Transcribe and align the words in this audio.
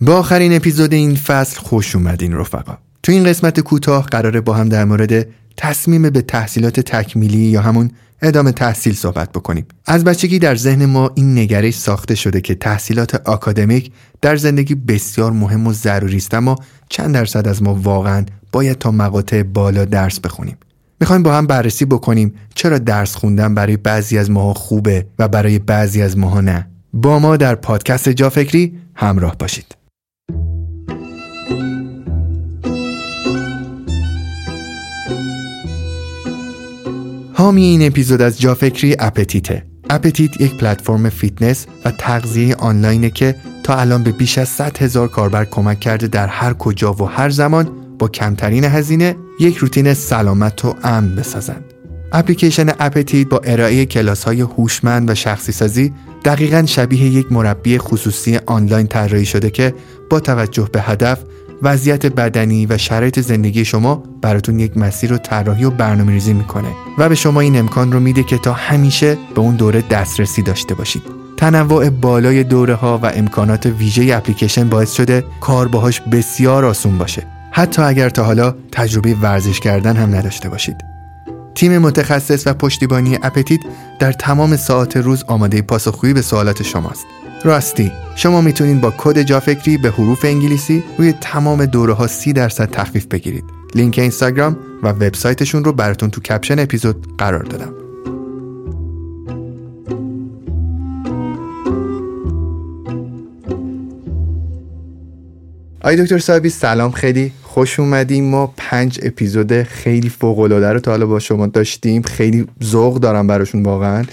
با 0.00 0.16
آخرین 0.16 0.56
اپیزود 0.56 0.92
این 0.92 1.14
فصل 1.14 1.60
خوش 1.60 1.96
اومدین 1.96 2.32
رفقا. 2.32 2.78
تو 3.02 3.12
این 3.12 3.24
قسمت 3.24 3.60
کوتاه 3.60 4.06
قراره 4.06 4.40
با 4.40 4.54
هم 4.54 4.68
در 4.68 4.84
مورد 4.84 5.26
تصمیم 5.56 6.10
به 6.10 6.22
تحصیلات 6.22 6.80
تکمیلی 6.80 7.38
یا 7.38 7.62
همون 7.62 7.90
ادامه 8.22 8.52
تحصیل 8.52 8.94
صحبت 8.94 9.32
بکنیم. 9.32 9.66
از 9.86 10.04
بچگی 10.04 10.38
در 10.38 10.56
ذهن 10.56 10.86
ما 10.86 11.10
این 11.14 11.38
نگرش 11.38 11.74
ساخته 11.74 12.14
شده 12.14 12.40
که 12.40 12.54
تحصیلات 12.54 13.14
آکادمیک 13.14 13.92
در 14.20 14.36
زندگی 14.36 14.74
بسیار 14.74 15.32
مهم 15.32 15.66
و 15.66 15.72
ضروری 15.72 16.16
است 16.16 16.34
اما 16.34 16.56
چند 16.88 17.14
درصد 17.14 17.48
از 17.48 17.62
ما 17.62 17.74
واقعا 17.74 18.24
باید 18.52 18.78
تا 18.78 18.90
مقاطع 18.90 19.42
بالا 19.42 19.84
درس 19.84 20.20
بخونیم. 20.20 20.56
می‌خوایم 21.00 21.22
با 21.22 21.34
هم 21.34 21.46
بررسی 21.46 21.84
بکنیم 21.84 22.34
چرا 22.54 22.78
درس 22.78 23.14
خوندن 23.14 23.54
برای 23.54 23.76
بعضی 23.76 24.18
از 24.18 24.30
ماها 24.30 24.54
خوبه 24.54 25.06
و 25.18 25.28
برای 25.28 25.58
بعضی 25.58 26.02
از 26.02 26.18
ماها 26.18 26.40
نه. 26.40 26.68
با 26.92 27.18
ما 27.18 27.36
در 27.36 27.54
پادکست 27.54 28.08
جا 28.08 28.30
فکری 28.30 28.78
همراه 28.94 29.36
باشید. 29.38 29.76
حامی 37.38 37.64
این 37.64 37.86
اپیزود 37.86 38.22
از 38.22 38.40
جافکری 38.40 38.96
اپتیته 38.98 39.64
اپتیت 39.90 40.40
یک 40.40 40.54
پلتفرم 40.54 41.08
فیتنس 41.08 41.66
و 41.84 41.90
تغذیه 41.90 42.54
آنلاینه 42.54 43.10
که 43.10 43.34
تا 43.62 43.76
الان 43.76 44.02
به 44.02 44.12
بیش 44.12 44.38
از 44.38 44.48
100 44.48 44.78
هزار 44.78 45.08
کاربر 45.08 45.44
کمک 45.44 45.80
کرده 45.80 46.06
در 46.06 46.26
هر 46.26 46.52
کجا 46.52 46.92
و 46.92 47.02
هر 47.04 47.30
زمان 47.30 47.70
با 47.98 48.08
کمترین 48.08 48.64
هزینه 48.64 49.16
یک 49.40 49.56
روتین 49.56 49.94
سلامت 49.94 50.64
و 50.64 50.74
امن 50.82 51.16
بسازند. 51.16 51.64
اپلیکیشن 52.12 52.68
اپتیت 52.68 53.28
با 53.28 53.40
ارائه 53.44 53.86
کلاس 53.86 54.24
های 54.24 54.40
هوشمند 54.40 55.10
و 55.10 55.14
شخصی 55.14 55.52
سازی 55.52 55.92
دقیقا 56.24 56.64
شبیه 56.66 57.04
یک 57.04 57.32
مربی 57.32 57.78
خصوصی 57.78 58.38
آنلاین 58.46 58.86
طراحی 58.86 59.24
شده 59.24 59.50
که 59.50 59.74
با 60.10 60.20
توجه 60.20 60.68
به 60.72 60.80
هدف 60.80 61.18
وضعیت 61.62 62.06
بدنی 62.06 62.66
و 62.66 62.78
شرایط 62.78 63.20
زندگی 63.20 63.64
شما 63.64 64.02
براتون 64.22 64.60
یک 64.60 64.76
مسیر 64.76 65.10
رو 65.10 65.18
طراحی 65.18 65.64
و 65.64 65.70
برنامه 65.70 66.12
ریزی 66.12 66.32
می‌کنه 66.32 66.68
و 66.98 67.08
به 67.08 67.14
شما 67.14 67.40
این 67.40 67.58
امکان 67.58 67.92
رو 67.92 68.00
میده 68.00 68.22
که 68.22 68.38
تا 68.38 68.52
همیشه 68.52 69.18
به 69.34 69.40
اون 69.40 69.56
دوره 69.56 69.84
دسترسی 69.90 70.42
داشته 70.42 70.74
باشید. 70.74 71.02
تنوع 71.36 71.90
بالای 71.90 72.44
دوره 72.44 72.74
ها 72.74 73.00
و 73.02 73.06
امکانات 73.14 73.66
ویژه 73.66 74.14
اپلیکیشن 74.16 74.68
باعث 74.68 74.92
شده 74.92 75.24
کار 75.40 75.68
باهاش 75.68 76.00
بسیار 76.00 76.64
آسون 76.64 76.98
باشه. 76.98 77.26
حتی 77.50 77.82
اگر 77.82 78.10
تا 78.10 78.24
حالا 78.24 78.54
تجربه 78.72 79.14
ورزش 79.14 79.60
کردن 79.60 79.96
هم 79.96 80.14
نداشته 80.14 80.48
باشید. 80.48 80.76
تیم 81.54 81.78
متخصص 81.78 82.46
و 82.46 82.54
پشتیبانی 82.54 83.18
اپتیت 83.22 83.60
در 83.98 84.12
تمام 84.12 84.56
ساعت 84.56 84.96
روز 84.96 85.24
آماده 85.26 85.62
پاسخگویی 85.62 86.14
به 86.14 86.22
سوالات 86.22 86.62
شماست. 86.62 87.06
راستی 87.46 87.92
شما 88.16 88.40
می‌تونید 88.40 88.80
با 88.80 88.94
کد 88.98 89.22
جافکری 89.22 89.78
به 89.78 89.90
حروف 89.90 90.24
انگلیسی 90.24 90.84
روی 90.98 91.12
تمام 91.12 91.66
دوره 91.66 91.92
ها 91.92 92.06
سی 92.06 92.32
درصد 92.32 92.70
تخفیف 92.70 93.06
بگیرید. 93.06 93.44
لینک 93.74 93.98
اینستاگرام 93.98 94.56
و 94.82 94.88
وبسایتشون 94.88 95.64
رو 95.64 95.72
براتون 95.72 96.10
تو 96.10 96.20
کپشن 96.20 96.58
اپیزود 96.58 97.16
قرار 97.18 97.42
دادم. 97.42 97.72
آی 105.80 105.96
دکتر 105.96 106.18
صاحبی 106.18 106.48
سلام 106.48 106.90
خیلی 106.90 107.32
خوش 107.42 107.80
اومدیم. 107.80 108.24
ما 108.24 108.54
پنج 108.56 109.00
اپیزود 109.02 109.62
خیلی 109.62 110.08
فوق 110.08 110.38
العاده 110.38 110.72
رو 110.72 110.80
تا 110.80 110.90
حالا 110.90 111.06
با 111.06 111.18
شما 111.18 111.46
داشتیم. 111.46 112.02
خیلی 112.02 112.46
ذوق 112.64 112.98
دارم 113.00 113.26
براشون 113.26 113.62
واقعا. 113.62 114.04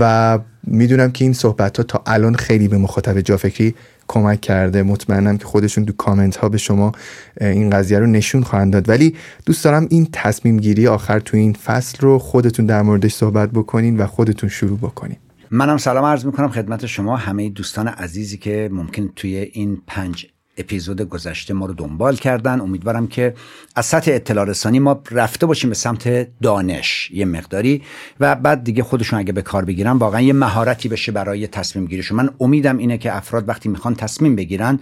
و 0.00 0.38
می‌دونم 0.70 1.12
که 1.12 1.24
این 1.24 1.32
صحبت 1.32 1.76
ها 1.76 1.82
تا 1.82 2.02
الان 2.06 2.34
خیلی 2.34 2.68
به 2.68 2.78
مخاطب 2.78 3.20
جافکری 3.20 3.74
کمک 4.08 4.40
کرده. 4.40 4.82
مطمئنم 4.82 5.38
که 5.38 5.44
خودشون 5.44 5.86
تو 5.86 5.92
کامنت 5.92 6.36
ها 6.36 6.48
به 6.48 6.58
شما 6.58 6.92
این 7.40 7.70
قضیه 7.70 7.98
رو 7.98 8.06
نشون 8.06 8.42
خواهند 8.42 8.72
داد. 8.72 8.88
ولی 8.88 9.14
دوست 9.46 9.64
دارم 9.64 9.86
این 9.90 10.08
تصمیم 10.12 10.56
گیری 10.56 10.86
آخر 10.86 11.18
تو 11.18 11.36
این 11.36 11.52
فصل 11.52 11.98
رو 12.00 12.18
خودتون 12.18 12.66
در 12.66 12.82
موردش 12.82 13.14
صحبت 13.14 13.50
بکنین 13.50 13.96
و 13.96 14.06
خودتون 14.06 14.48
شروع 14.48 14.78
بکنین. 14.78 15.16
منم 15.50 15.76
سلام 15.76 16.04
عرض 16.04 16.24
می‌کنم 16.24 16.48
خدمت 16.48 16.86
شما 16.86 17.16
همه 17.16 17.50
دوستان 17.50 17.88
عزیزی 17.88 18.36
که 18.36 18.68
ممکن 18.72 19.08
توی 19.16 19.36
این 19.36 19.82
پنج 19.86 20.26
اپیزود 20.58 21.02
گذشته 21.02 21.54
ما 21.54 21.66
رو 21.66 21.74
دنبال 21.74 22.16
کردن. 22.16 22.60
امیدوارم 22.60 23.06
که 23.06 23.34
از 23.76 23.86
سطح 23.86 24.10
اطلاع 24.14 24.44
رسانی 24.44 24.78
ما 24.78 25.02
رفته 25.10 25.46
باشیم 25.46 25.70
به 25.70 25.76
سمت 25.76 26.28
دانش 26.42 27.10
یه 27.14 27.24
مقداری. 27.24 27.82
و 28.20 28.36
بعد 28.36 28.64
دیگه 28.64 28.82
خودشون 28.82 29.18
اگه 29.18 29.32
به 29.32 29.42
کار 29.42 29.64
بگیرن 29.64 29.92
واقعا 29.92 30.20
یه 30.20 30.32
مهارتی 30.32 30.88
بشه 30.88 31.12
برای 31.12 31.46
تصمیم 31.46 31.86
گیریشون. 31.86 32.16
من 32.16 32.30
امیدم 32.40 32.78
اینه 32.78 32.98
که 32.98 33.16
افراد 33.16 33.48
وقتی 33.48 33.68
می‌خوان 33.68 33.94
تصمیم 33.94 34.36
بگیرن 34.36 34.80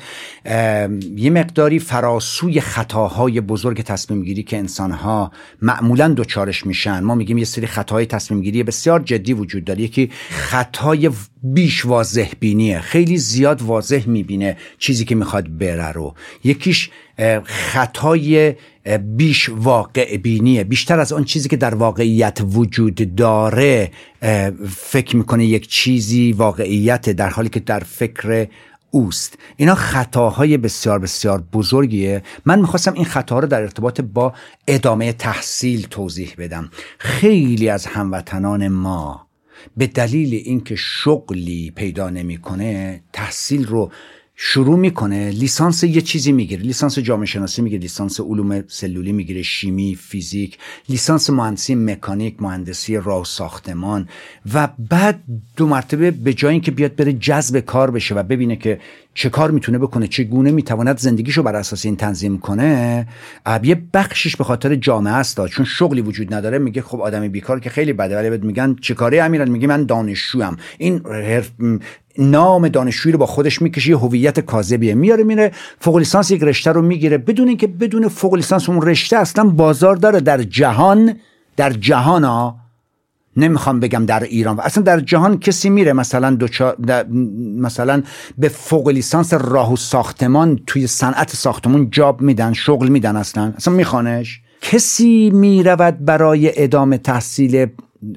یه 1.16 1.30
مقداری 1.30 1.78
فراسوی 1.78 2.60
خطاهای 2.60 3.40
بزرگ 3.40 3.82
تصمیم 3.82 4.22
گیری 4.22 4.42
که 4.42 4.58
انسانها 4.58 5.32
معمولا 5.62 6.08
دوچارش 6.08 6.66
میشن. 6.66 7.00
ما 7.00 7.14
میگیم 7.14 7.38
یه 7.38 7.44
سری 7.44 7.66
خطاهای 7.66 8.06
تصمیم 8.06 8.40
گیری 8.40 8.62
بسیار 8.62 9.00
جدی 9.00 9.32
وجود 9.32 9.64
داره. 9.64 9.80
یکی 9.80 10.10
خطای 10.30 11.10
بیش 11.54 11.86
واضح 11.86 12.28
بینیه 12.40 12.80
خیلی 12.80 13.18
زیاد 13.18 13.62
واضح 13.62 14.02
می‌بینه 14.06 14.56
چیزی 14.78 15.04
که 15.04 15.14
می‌خواد 15.14 15.58
بره 15.58 15.92
رو. 15.92 16.14
یکیش 16.44 16.90
خطای 17.44 18.54
بیش 19.16 19.48
واقع 19.48 20.16
بینیه. 20.16 20.64
بیشتر 20.64 21.00
از 21.00 21.12
آن 21.12 21.24
چیزی 21.24 21.48
که 21.48 21.56
در 21.56 21.74
واقعیت 21.74 22.38
وجود 22.44 23.14
داره 23.14 23.90
فکر 24.76 25.16
می‌کنه 25.16 25.46
یک 25.46 25.68
چیزی 25.68 26.32
واقعیت 26.32 27.10
در 27.10 27.30
حالی 27.30 27.48
که 27.48 27.60
در 27.60 27.80
فکر 27.80 28.46
اوست. 28.90 29.38
اینا 29.56 29.74
خطاهای 29.74 30.56
بسیار 30.56 30.98
بسیار 30.98 31.44
بزرگیه. 31.52 32.22
من 32.44 32.60
می‌خواستم 32.60 32.92
این 32.92 33.04
خطاها 33.04 33.40
رو 33.40 33.48
در 33.48 33.60
ارتباط 33.60 34.00
با 34.00 34.32
ادامه 34.66 35.12
تحصیل 35.12 35.86
توضیح 35.90 36.34
بدم. 36.38 36.70
خیلی 36.98 37.68
از 37.68 37.86
هموطنان 37.86 38.68
ما 38.68 39.25
به 39.76 39.86
دلیل 39.86 40.34
اینکه 40.34 40.76
شغلی 40.76 41.72
پیدا 41.76 42.10
نمی‌کنه 42.10 43.02
تحصیل 43.12 43.66
رو 43.66 43.90
شروع 44.38 44.78
می‌کنه 44.78 45.30
لیسانس 45.30 45.84
یه 45.84 46.00
چیزی 46.00 46.32
می‌گیره. 46.32 46.62
لیسانس 46.62 46.98
جامعه 46.98 47.26
شناسی 47.26 47.62
می‌گیره 47.62 47.82
لیسانس 47.82 48.20
علوم 48.20 48.64
سلولی 48.68 49.12
می‌گیره 49.12 49.42
شیمی 49.42 49.94
فیزیک 49.94 50.58
لیسانس 50.88 51.30
مهندسی 51.30 51.74
مکانیک 51.74 52.42
مهندسی 52.42 52.96
راه 52.96 53.24
ساختمان. 53.24 54.08
و 54.54 54.68
بعد 54.78 55.20
دو 55.56 55.66
مرتبه 55.66 56.10
به 56.10 56.34
جای 56.34 56.52
اینکه 56.52 56.70
بیاد 56.70 56.96
بره 56.96 57.12
جذب 57.12 57.60
کار 57.60 57.90
بشه 57.90 58.14
و 58.14 58.22
ببینه 58.22 58.56
که 58.56 58.80
چه 59.14 59.28
کار 59.28 59.50
می‌تونه 59.50 59.78
بکنه 59.78 60.06
چه 60.06 60.24
گونه 60.24 60.50
می‌تواند 60.50 60.98
زندگیشو 60.98 61.42
بر 61.42 61.56
اساس 61.56 61.84
این 61.84 61.96
تنظیم 61.96 62.38
کنه 62.38 63.06
یه 63.62 63.82
بخشش 63.94 64.36
به 64.36 64.44
خاطر 64.44 64.74
جامعه 64.74 65.12
است 65.12 65.46
چون 65.46 65.64
شغلی 65.64 66.00
وجود 66.00 66.34
نداره 66.34 66.58
میگه 66.58 66.82
خب 66.82 67.00
آدمی 67.00 67.28
بیکار 67.28 67.60
که 67.60 67.70
خیلی 67.70 67.92
بده 67.92 68.30
ولی 68.30 68.46
میگن 68.46 68.76
چه 68.80 68.94
کاره 68.94 69.22
امیران 69.22 69.48
میگه 69.48 69.66
من 69.66 69.84
دانشجوام 69.84 70.56
این 70.78 71.00
نام 72.18 72.68
دانشجویی 72.68 73.12
رو 73.12 73.18
با 73.18 73.26
خودش 73.26 73.62
می‌کشه 73.62 73.90
یه 73.90 73.96
هویت 73.96 74.40
کاذبیه. 74.40 74.94
میاره 74.94 75.24
میره 75.24 75.52
فوق 75.80 75.96
لیسانس 75.96 76.30
یک 76.30 76.42
رشته 76.42 76.72
رو 76.72 76.82
می‌گیره. 76.82 77.18
بدون 77.18 77.48
اینکه 77.48 77.66
بدون 77.66 78.08
فوق 78.08 78.34
لیسانس 78.34 78.68
اون 78.68 78.82
رشته 78.82 79.16
اصلا 79.16 79.44
بازار 79.44 79.96
داره. 79.96 80.20
در 80.20 80.42
جهان 80.42 81.14
در 81.56 81.70
جهان 81.70 82.24
ها 82.24 82.56
نمی‌خوام 83.36 83.80
بگم 83.80 84.06
در 84.06 84.22
ایران. 84.22 84.60
اصلا 84.60 84.82
در 84.82 85.00
جهان 85.00 85.38
کسی 85.38 85.70
میره 85.70 85.92
مثلا 85.92 86.38
مثلا 87.58 88.02
به 88.38 88.48
فوق 88.48 88.88
لیسانس 88.88 89.34
راه 89.34 89.72
و 89.72 89.76
ساختمان 89.76 90.60
توی 90.66 90.86
صنعت 90.86 91.30
ساختمون 91.30 91.90
جاب 91.90 92.20
میدن 92.20 92.52
شغل 92.52 92.88
میدن 92.88 93.16
اصلا. 93.16 93.52
اصلا 93.56 93.74
میخوانش؟ 93.74 94.40
کسی 94.60 95.30
می‌رود 95.30 96.04
برای 96.04 96.62
ادامه 96.62 96.98
تحصیل 96.98 97.66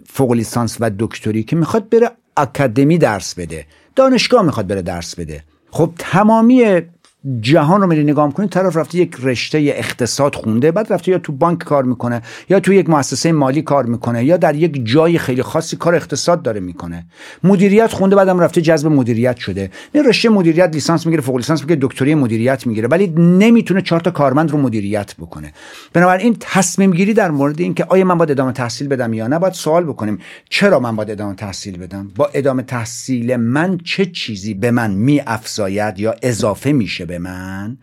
فوق 0.10 0.32
لیسانس 0.32 0.78
و 0.80 0.92
دکتری 1.00 1.44
که 1.44 1.56
می‌خواد 1.56 1.90
بره 1.90 2.12
اکادمی 2.38 2.98
درس 2.98 3.36
بده. 3.36 3.66
دانشگاه 3.96 4.42
می‌خواد 4.42 4.68
بره 4.68 4.82
درس 4.82 5.16
بده. 5.16 5.44
خب 5.72 5.92
تمامی 5.98 6.82
جهان 7.42 7.82
رو 7.82 7.88
میری 7.88 8.04
نگاه 8.04 8.28
می‌کنی 8.28 8.48
طرف 8.48 8.78
رفته 8.78 8.98
یک 8.98 9.18
رشته 9.24 9.58
اقتصاد 9.58 10.36
خونده 10.36 10.72
بعد 10.72 10.94
رفته 10.94 11.12
یا 11.12 11.18
تو 11.18 11.32
بانک 11.32 11.60
کار 11.60 11.84
می‌کنه 11.84 12.22
یا 12.50 12.60
تو 12.60 12.74
یک 12.74 12.90
مؤسسه 12.90 13.32
مالی 13.32 13.62
کار 13.62 13.86
می‌کنه 13.86 14.26
یا 14.26 14.38
در 14.38 14.56
یک 14.56 14.86
جای 14.86 15.18
خیلی 15.18 15.44
خاصی 15.44 15.78
کار 15.78 15.96
اقتصاد 15.96 16.42
داره 16.42 16.60
می‌کنه. 16.60 17.06
مدیریت 17.44 17.94
خونده 17.94 18.16
بعدم 18.16 18.40
رفته 18.40 18.62
جذب 18.62 18.88
مدیریت 18.88 19.38
شده. 19.38 19.72
این 19.94 20.06
رشته 20.06 20.30
مدیریت 20.30 20.70
لیسانس 20.74 21.06
می‌گیره 21.06 21.22
فوق 21.22 21.36
لیسانس 21.36 21.62
می‌گیره 21.62 21.80
دکتری 21.82 22.16
مدیریت 22.16 22.68
می‌گیره 22.68 22.88
ولی 22.88 23.08
نمی‌تونه 23.18 23.82
چهار 23.82 24.02
تا 24.02 24.12
کارمند 24.12 24.52
رو 24.52 24.58
مدیریت 24.58 25.16
بکنه. 25.16 25.54
بنابراین 25.94 26.36
تصمیم 26.40 26.92
گیری 26.92 27.14
در 27.14 27.32
مورد 27.32 27.62
اینکه 27.62 27.84
آیا 27.84 28.06
من 28.06 28.18
باید 28.18 28.32
ادامه 28.32 28.52
تحصیل 28.52 28.88
بدم 28.88 29.14
یا 29.14 29.28
نه 29.28 29.40
باید 29.40 29.54
سوال 29.54 29.84
بکنیم. 29.84 30.20
چرا 30.50 30.80
من 30.80 30.96
باید 30.96 31.12
ادامه 31.12 31.36
تحصیل 31.36 31.78
بدم؟ 31.78 32.12
با 32.16 32.30
ادامه 32.34 32.64
تحصیل 32.64 33.36
من 33.36 33.78
چه 33.78 34.06
چیزی 34.06 34.54
به 34.54 34.72
من 34.72 34.92
میافزاید 34.92 36.00
یا 36.00 36.16
اضافه 36.24 36.72
میشه 36.72 37.09
جالب 37.10 37.22
من. 37.22 37.78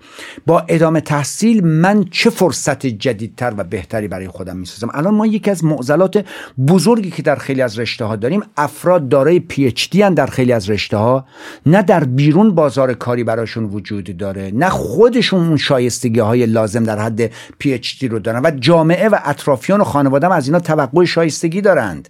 با 0.47 0.61
ادامه 0.69 1.01
تحصیل 1.01 1.65
من 1.65 2.05
چه 2.11 2.31
فرصت 2.31 2.87
جدیدتر 2.87 3.55
و 3.57 3.65
بهتری 3.65 4.09
برای 4.09 4.29
خودم 4.29 4.57
می‌سازم؟ 4.57 4.89
الان 4.95 5.15
ما 5.15 5.27
یکی 5.27 5.51
از 5.51 5.65
معضلات 5.65 6.25
بزرگی 6.69 7.11
که 7.11 7.23
در 7.23 7.37
خیلی 7.37 7.63
از 7.63 7.79
رشته 7.79 8.05
ها 8.05 8.17
داریم 8.17 8.43
افراد 8.57 9.09
دارای 9.09 9.41
پی 9.41 9.67
اچ 9.67 9.91
دی 9.91 10.11
در 10.11 10.27
خیلی 10.27 10.53
از 10.53 10.71
رشته 10.71 10.97
ها 10.97 11.27
نه 11.67 11.83
در 11.83 12.05
بیرون 12.05 12.55
بازار 12.55 12.95
کاری 12.95 13.25
براشون 13.25 13.65
وجود 13.65 14.17
داره 14.17 14.51
نه 14.55 14.69
خودشون 14.69 15.47
اون 15.49 15.57
شایستگی 15.57 16.21
های 16.21 16.47
لازم 16.47 16.85
در 16.85 16.99
حد 16.99 17.31
پی 17.59 17.73
اچ 17.73 17.99
دی 18.01 18.09
رو 18.09 18.19
دارن 18.19 18.41
و 18.45 18.51
جامعه 18.51 19.09
و 19.09 19.19
اطرافیان 19.25 19.81
و 19.81 19.85
خانوادم 19.85 20.31
از 20.31 20.47
اینا 20.47 20.61
توقع 20.61 21.05
شایستگی 21.05 21.61
دارند. 21.61 22.09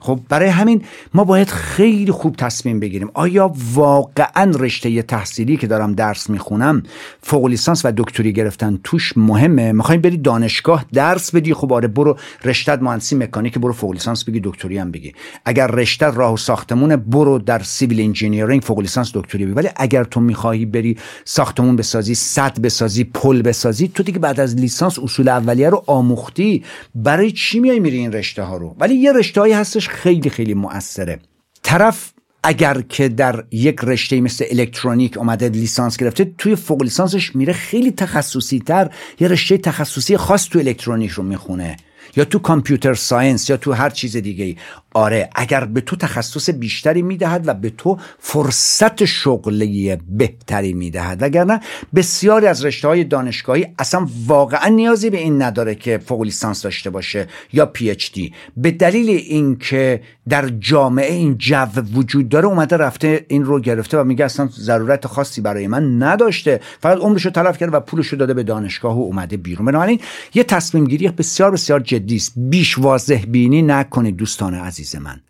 خب 0.00 0.20
برای 0.28 0.48
همین 0.48 0.82
ما 1.14 1.24
باید 1.24 1.48
خیلی 1.48 2.12
خوب 2.12 2.36
تصمیم 2.36 2.80
بگیریم. 2.80 3.10
آیا 3.14 3.52
واقعا 3.74 4.52
رشته 4.58 5.02
تحصیلی 5.02 5.56
که 5.56 5.66
دارم 5.66 5.92
درس 5.92 6.30
می‌خونم 6.30 6.82
فوق 7.22 7.46
لیسانس 7.46 7.84
و 7.84 7.92
دکتری 7.96 8.32
گرفتن 8.32 8.78
توش 8.84 9.12
مهمه؟ 9.16 9.72
می‌خوایم 9.72 10.00
بری 10.00 10.16
دانشگاه 10.16 10.84
درس 10.92 11.34
بدی؟ 11.34 11.54
خب 11.54 11.72
آره 11.72 11.88
برو 11.88 12.16
رشته 12.44 12.76
مهندسی 12.76 13.16
مکانیک 13.16 13.58
برو 13.58 13.72
فوق 13.72 13.92
لیسانس 13.92 14.24
بگی 14.24 14.40
دکتری 14.44 14.78
هم 14.78 14.90
بگی. 14.90 15.12
اگر 15.44 15.66
رشته 15.66 16.10
راه 16.10 16.32
و 16.32 16.36
ساختمون 16.36 16.96
برو 16.96 17.38
در 17.38 17.62
civil 17.62 18.00
engineering 18.00 18.62
فوق 18.62 18.80
لیسانس 18.80 19.10
دکتری 19.14 19.44
بگی. 19.44 19.54
ولی 19.54 19.68
اگر 19.76 20.04
تو 20.04 20.20
می‌خواهی 20.20 20.66
بری 20.66 20.98
ساختمون 21.24 21.76
بسازی 21.76 22.14
سد 22.14 22.60
بسازی 22.60 23.04
پل 23.04 23.42
بسازی 23.42 23.88
تو 23.88 24.02
دیگه 24.02 24.18
بعد 24.18 24.40
از 24.40 24.56
لیسانس 24.56 24.98
اصول 24.98 25.28
اولیه 25.28 25.70
رو 25.70 25.84
آموختی. 25.86 26.64
برای 26.94 27.30
چی 27.30 27.60
میای 27.60 27.80
میری 27.80 27.98
این 27.98 28.12
رشته 28.12 28.42
ها 28.42 28.56
رو؟ 28.56 28.76
ولی 28.80 28.94
یه 28.94 29.12
رشته 29.12 29.40
هایی 29.40 29.52
هستش 29.52 29.85
خیلی 29.88 30.30
خیلی 30.30 30.54
مؤثره. 30.54 31.18
طرف 31.62 32.12
اگر 32.42 32.80
که 32.80 33.08
در 33.08 33.44
یک 33.50 33.76
رشته 33.82 34.20
مثل 34.20 34.44
الکترونیک 34.50 35.18
اومده 35.18 35.48
لیسانس 35.48 35.96
گرفته 35.96 36.32
توی 36.38 36.56
فوق 36.56 36.82
لیسانسش 36.82 37.36
میره 37.36 37.52
خیلی 37.52 37.90
تخصصی 37.90 38.58
تر 38.58 38.90
یه 39.20 39.28
رشته 39.28 39.58
تخصصی 39.58 40.16
خاص 40.16 40.48
تو 40.48 40.58
الکترونیک 40.58 41.10
رو 41.10 41.22
می‌خونه. 41.22 41.76
یا 42.16 42.24
تو 42.24 42.38
computer 42.38 42.94
science 42.94 43.50
یا 43.50 43.56
تو 43.56 43.72
هر 43.72 43.90
چیز 43.90 44.16
دیگه 44.16 44.44
ای 44.44 44.56
آره 44.96 45.30
اگر 45.34 45.64
به 45.64 45.80
تو 45.80 45.96
تخصص 45.96 46.50
بیشتری 46.50 47.02
می‌دهد 47.02 47.48
و 47.48 47.54
به 47.54 47.70
تو 47.70 47.98
فرصت 48.18 49.04
شغلی 49.04 49.96
بهتری 50.08 50.72
می‌دهد. 50.72 51.22
وگرنه 51.22 51.60
بسیاری 51.94 52.46
از 52.46 52.64
رشته 52.64 52.88
های 52.88 53.04
دانشگاهی 53.04 53.66
اصلا 53.78 54.06
واقعا 54.26 54.68
نیازی 54.68 55.10
به 55.10 55.18
این 55.18 55.42
نداره 55.42 55.74
که 55.74 55.98
فوق 55.98 56.22
لیسانس 56.22 56.62
داشته 56.62 56.90
باشه 56.90 57.28
یا 57.52 57.66
PhD 57.66 58.32
به 58.56 58.70
دلیل 58.70 59.10
اینکه 59.10 60.00
در 60.28 60.48
جامعه 60.48 61.14
این 61.14 61.38
جو 61.38 61.66
وجود 61.94 62.28
داره 62.28 62.46
اومده 62.46 62.76
رفته 62.76 63.26
این 63.28 63.44
رو 63.44 63.60
گرفته 63.60 63.98
و 63.98 64.04
میگه 64.04 64.24
اصلا 64.24 64.48
ضرورت 64.58 65.06
خاصی 65.06 65.40
برای 65.40 65.66
من 65.66 66.02
نداشته. 66.02 66.60
فقط 66.80 66.98
عمرش 66.98 67.24
رو 67.24 67.30
تلف 67.30 67.58
کرده 67.58 67.76
و 67.76 67.80
پولش 67.80 68.06
رو 68.06 68.18
داده 68.18 68.34
به 68.34 68.42
دانشگاه 68.42 68.98
و 68.98 69.02
اومده 69.02 69.36
بیرون. 69.36 69.66
بنابراین 69.66 70.00
یه 70.34 70.42
تصمیم 70.42 70.86
گیری 70.86 71.08
بسیار 71.08 71.50
بسیار 71.50 71.80
جدی 71.80 72.16
است. 72.16 72.32
بیش 72.36 72.78
واضح 72.78 73.24
بینی 73.28 73.62
نکنید 73.62 74.16
دوستان 74.16 74.54
عزیز. 74.54 74.85
من. 74.94 75.20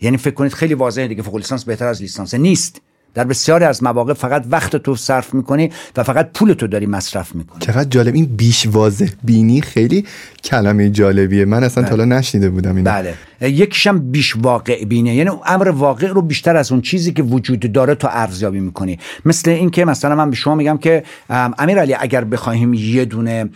یعنی 0.00 0.16
فکر 0.16 0.34
کنید 0.34 0.52
خیلی 0.52 0.74
واضحه 0.74 1.08
دیگه 1.08 1.22
فوق 1.22 1.36
لیسانس 1.36 1.64
بهتر 1.64 1.86
از 1.86 2.02
لیسانس. 2.02 2.34
نیست. 2.34 2.80
در 3.14 3.24
بسیاری 3.24 3.64
از 3.64 3.82
مواقع 3.82 4.12
فقط 4.12 4.44
وقت 4.50 4.76
تو 4.76 4.96
صرف 4.96 5.34
می‌کنی 5.34 5.70
و 5.96 6.02
فقط 6.02 6.32
پول 6.32 6.52
تو 6.52 6.66
داری 6.66 6.86
مصرف 6.86 7.34
می‌کنی. 7.34 7.60
چقدر 7.60 7.88
جالب. 7.88 8.14
این 8.14 8.24
بیش 8.24 8.66
واضح 8.66 9.08
بینی 9.24 9.60
خیلی 9.60 10.06
کلمه 10.44 10.90
جالبیه. 10.90 11.44
من 11.44 11.64
اصلا 11.64 11.84
بله. 11.84 11.96
تا 11.96 12.04
نشنیده 12.04 12.50
بودم 12.50 12.76
اینو. 12.76 12.90
بله. 12.90 13.14
یکیشم 13.50 13.98
بیش 14.10 14.36
واقع 14.36 14.84
بینه 14.84 15.14
یعنی 15.14 15.30
امر 15.46 15.68
واقع 15.68 16.06
رو 16.06 16.22
بیشتر 16.22 16.56
از 16.56 16.72
اون 16.72 16.80
چیزی 16.80 17.12
که 17.12 17.22
وجود 17.22 17.72
داره 17.72 17.94
تو 17.94 18.08
ارزیابی 18.10 18.60
می‌کنی. 18.60 18.98
مثل 19.24 19.50
اینکه 19.50 19.84
مثلا 19.84 20.14
من 20.14 20.30
به 20.30 20.36
شما 20.36 20.54
میگم 20.54 20.78
که 20.78 21.04
امیر 21.30 21.78
علی 21.78 21.94
اگر 21.94 22.24
بخوایم 22.24 22.74
یه 22.74 23.04
دونه 23.04 23.50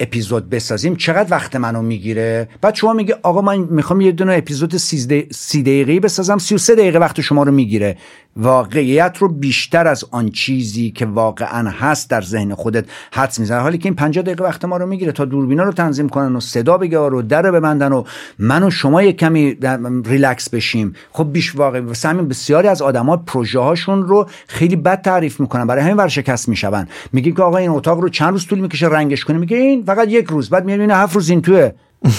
اپیزود 0.00 0.50
بسازیم 0.50 0.96
چقدر 0.96 1.30
وقت 1.30 1.56
منو 1.56 1.82
می‌گیره؟ 1.82 2.48
بعد 2.60 2.74
شما 2.74 2.92
میگه 2.92 3.16
آقا 3.22 3.40
من 3.40 3.58
می‌خوام 3.58 4.00
یه 4.00 4.12
دونه 4.12 4.34
اپیزود 4.34 4.76
30 4.76 5.62
دقیقه‌ای 5.62 6.00
بسازم 6.00 6.38
33 6.38 6.74
دقیقه 6.74 6.98
وقت 6.98 7.20
شما 7.20 7.42
رو 7.42 7.52
می‌گیره. 7.52 7.96
واقعیت 8.36 9.16
رو 9.18 9.28
بیشتر 9.28 9.86
از 9.86 10.04
آن 10.10 10.28
چیزی 10.28 10.90
که 10.90 11.06
واقعا 11.06 11.70
هست 11.70 12.10
در 12.10 12.20
ذهن 12.20 12.54
خودت 12.54 12.84
حدس 13.12 13.38
می‌زنه 13.38 13.60
حالی 13.60 13.78
که 13.78 13.86
این 13.86 13.94
50 13.94 14.24
دقیقه 14.24 14.44
وقت 14.44 14.64
ما 14.64 14.76
رو 14.76 14.86
می‌گیره 14.86 15.12
تا 15.12 15.24
دوربینا 15.24 15.62
رو 15.62 15.72
تنظیم 15.72 16.08
کنن 16.08 16.36
و 16.36 16.40
صدا 16.40 16.78
بگه 16.78 16.98
رو 16.98 17.22
در 17.22 17.50
ببندن 17.50 17.92
و 17.92 18.04
من 18.38 18.62
و 18.62 18.70
شما 18.70 19.02
یه 19.08 19.12
کمی 19.12 19.56
ریلکس 20.04 20.50
بشیم. 20.50 20.94
خب 21.12 21.32
بیش 21.32 21.56
واقعی 21.56 21.80
واسه 21.80 22.08
همین 22.08 22.28
بسیاری 22.28 22.68
از 22.68 22.82
آدما 22.82 23.16
پروژه 23.16 23.58
هاشون 23.58 24.02
رو 24.02 24.28
خیلی 24.48 24.76
بد 24.76 25.02
تعریف 25.02 25.40
می‌کنن. 25.40 25.66
برای 25.66 25.82
همین 25.82 25.96
ورشکست 25.96 26.48
میشون. 26.48 26.86
میگه 27.12 27.32
که 27.32 27.42
آقا 27.42 27.56
این 27.56 27.70
اتاق 27.70 28.00
رو 28.00 28.08
چند 28.08 28.32
روز 28.32 28.46
طول 28.46 28.58
می‌کشه 28.58 28.86
رنگش 28.86 29.24
کنه 29.24 29.38
میگه 29.38 29.56
این 29.56 29.84
فقط 29.84 30.08
یک 30.08 30.26
روز. 30.26 30.50
بعد 30.50 30.64
میاد 30.64 30.90
هفت 30.90 31.14
روز 31.14 31.30
این 31.30 31.42
توه. 31.42 31.70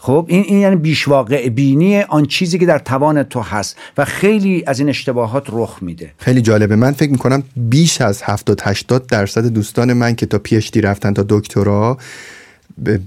خب 0.00 0.26
این, 0.28 0.44
این 0.46 0.58
یعنی 0.58 0.76
بیش 0.76 1.08
واقع 1.08 1.48
بینی 1.48 2.00
آن 2.00 2.24
چیزی 2.24 2.58
که 2.58 2.66
در 2.66 2.78
توان 2.78 3.22
تو 3.22 3.40
هست 3.40 3.76
و 3.98 4.04
خیلی 4.04 4.64
از 4.66 4.78
این 4.78 4.88
اشتباهات 4.88 5.46
رخ 5.52 5.78
میده. 5.80 6.12
خیلی 6.18 6.40
جالبه. 6.40 6.76
من 6.76 6.92
فکر 6.92 7.10
می‌کنم 7.10 7.42
بیش 7.56 8.00
از 8.00 8.22
70 8.22 8.60
80 8.64 9.06
درصد 9.06 9.46
دوستان 9.46 9.92
من 9.92 10.14
که 10.14 10.26
تا 10.26 10.38
PhD 10.38 10.80
رفتن 10.80 11.14
تا 11.14 11.24
دکترا 11.28 11.98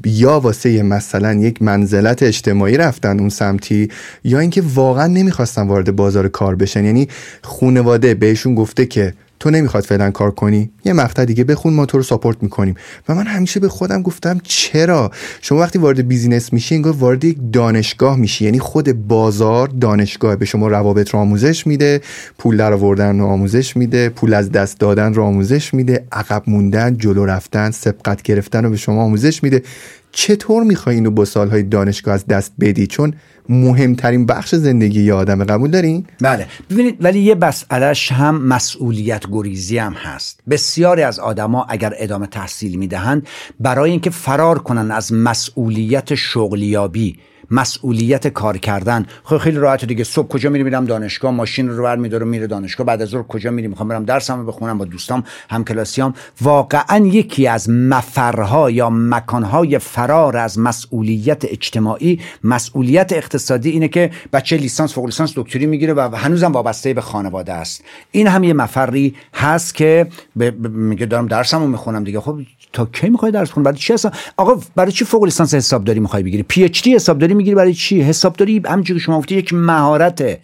یا 0.06 0.40
واسه 0.40 0.84
مثلا 0.84 1.34
یک 1.34 1.62
منزلت 1.62 2.24
اجتماعی 2.24 2.78
رفتن 2.78 3.20
اون 3.20 3.30
سمتی 3.30 3.90
یا 4.24 4.40
اینکه 4.40 4.64
واقعا 4.74 5.08
نمی‌خواستن 5.08 5.68
وارد 5.68 5.96
بازار 5.96 6.28
کار 6.28 6.56
بشن. 6.56 6.86
یعنی 6.86 7.08
خونواده 7.44 8.14
بهشون 8.14 8.56
گفته 8.56 8.86
که 8.86 9.14
تو 9.42 9.50
نمی‌خواد 9.50 9.84
فعلا 9.84 10.12
کار 10.12 10.32
کنی؟ 10.32 10.72
یه 10.86 10.94
مقطع 10.94 11.26
دیگه 11.26 11.44
بخون 11.44 11.74
ما 11.74 11.86
تو 11.86 11.98
رو 11.98 12.04
support 12.04 12.38
می‌کنیم. 12.42 12.76
و 13.10 13.16
من 13.16 13.28
همیشه 13.28 13.60
به 13.60 13.70
خودم 13.70 14.02
گفتم 14.02 14.40
چرا؟ 14.44 15.12
شما 15.42 15.60
وقتی 15.60 15.80
وارد 15.80 16.08
business 16.08 16.54
میشی 16.54 16.76
انگار 16.76 16.94
وارد 16.94 17.24
یک 17.24 17.38
دانشگاه 17.54 18.16
میشی. 18.16 18.46
یعنی 18.46 18.60
خود 18.60 19.08
بازار 19.08 19.68
دانشگاه 19.68 20.36
به 20.36 20.46
شما 20.46 20.68
روابط 20.68 21.10
رو 21.10 21.20
آموزش 21.20 21.68
میده 21.68 22.02
پول 22.38 22.58
در 22.58 22.74
آوردن 22.74 23.20
رو 23.20 23.26
آموزش 23.26 23.78
میده 23.78 24.10
پول 24.10 24.34
از 24.34 24.52
دست 24.52 24.80
دادن 24.80 25.14
رو 25.14 25.24
آموزش 25.24 25.74
میده 25.74 26.06
عقب 26.12 26.44
موندن 26.48 26.98
جلو 26.98 27.26
رفتن 27.26 27.72
سبقت 27.72 28.22
گرفتن 28.22 28.64
رو 28.64 28.70
به 28.70 28.78
شما 28.78 29.04
آموزش 29.04 29.44
میده. 29.44 29.64
چطور 30.12 30.64
می‌خوای 30.64 30.96
اینو 30.96 31.12
با 31.12 31.26
سالهای 31.26 31.64
دانشگاه 31.64 32.14
از 32.14 32.28
دست 32.28 32.54
بدی؟ 32.60 32.88
چون 32.88 33.14
مهمترین 33.50 34.26
بخش 34.26 34.56
زندگی 34.56 35.04
یه 35.04 35.14
آدم 35.14 35.44
قبول 35.44 35.72
دارین؟ 35.72 36.06
بله. 36.22 36.48
ببینید 36.70 36.98
ولی 37.00 37.20
یه 37.20 37.36
مسئلهش 37.36 38.12
هم 38.12 38.42
مسئولیت 38.42 39.24
گریزی 39.32 39.78
هم 39.78 39.94
هست. 39.94 40.40
بسیاری 40.50 41.02
از 41.02 41.20
آدما 41.20 41.66
اگر 41.70 41.94
ادامه 41.98 42.28
تحصیل 42.28 42.76
می‌دهند 42.76 43.28
برای 43.60 43.92
اینکه 43.92 44.10
فرار 44.10 44.60
کنن 44.60 44.92
از 44.92 45.14
مسئولیت 45.14 46.16
شغلیابی 46.16 47.20
مسئولیت 47.52 48.28
کار 48.28 48.58
کردن. 48.58 49.06
خب 49.24 49.38
خیلی 49.38 49.58
راحت 49.58 49.86
دیگه. 49.86 50.04
صبح 50.04 50.28
کجا 50.28 50.50
میری 50.50 50.64
میرم 50.64 50.86
دانشگاه؟ 50.86 51.32
ماشین 51.32 51.70
رو 51.70 51.84
بر 51.84 51.96
میدارم 51.96 52.28
میره 52.28 52.48
دانشگاه. 52.48 52.88
بعد 52.88 53.02
از 53.02 53.10
ظهر 53.10 53.24
کجا 53.24 53.52
میری؟ 53.52 53.68
می‌خوام 53.68 53.90
برم 53.90 54.06
درسمو 54.06 54.44
بخونم 54.44 54.78
با 54.78 54.86
دوستام 54.86 55.24
هم 55.50 55.64
کلاسیام 55.64 56.14
واقعا 56.42 57.06
یکی 57.06 57.48
از 57.48 57.70
مفرها 57.70 58.72
یا 58.72 58.90
مکانهای 58.90 59.80
فرار 59.80 60.38
از 60.38 60.60
مسئولیت 60.60 61.46
اجتماعی 61.46 62.20
مسئولیت 62.44 63.14
اقتصادی 63.14 63.70
اینه 63.70 63.88
که 63.88 64.12
بچه 64.34 64.58
لیسانس 64.58 64.94
فوق 64.94 65.06
لیسانس 65.06 65.34
دکتری 65.36 65.66
می‌گیره 65.66 65.94
و 65.94 66.16
هنوزم 66.16 66.52
وابسته 66.52 66.94
به 66.94 67.02
خانواده 67.02 67.54
است. 67.54 67.84
این 68.12 68.28
هم 68.28 68.44
یه 68.44 68.54
مفری 68.54 69.16
هست 69.34 69.76
که 69.76 70.08
میگه 70.36 71.06
دارم 71.06 71.28
درسمو 71.28 71.68
می‌خونم 71.68 72.04
دیگه. 72.04 72.20
خب 72.20 72.40
تا 72.74 72.86
کی 72.86 73.10
می‌خوای 73.10 73.32
درس 73.32 73.52
کنی 73.52 73.64
برای 73.64 73.78
چی 73.78 73.94
هستن 73.94 74.12
آقا 74.38 74.62
برای 74.76 74.92
چی 74.92 75.06
فوق 75.06 75.24
لیسانس 75.24 75.54
حسابداری 75.54 76.00
می‌خوای 76.00 76.24
بگیری؟ 76.24 76.44
PhD 76.44 76.96
حسابداری 76.96 77.34
می‌گیری 77.34 77.56
برای 77.56 77.74
چی؟ 77.74 78.02
حسابداری 78.02 78.62
همونجوری 78.66 79.00
که 79.00 79.04
شما 79.04 79.20
گفتی 79.20 79.36
یک 79.36 79.54
مهارته. 79.54 80.40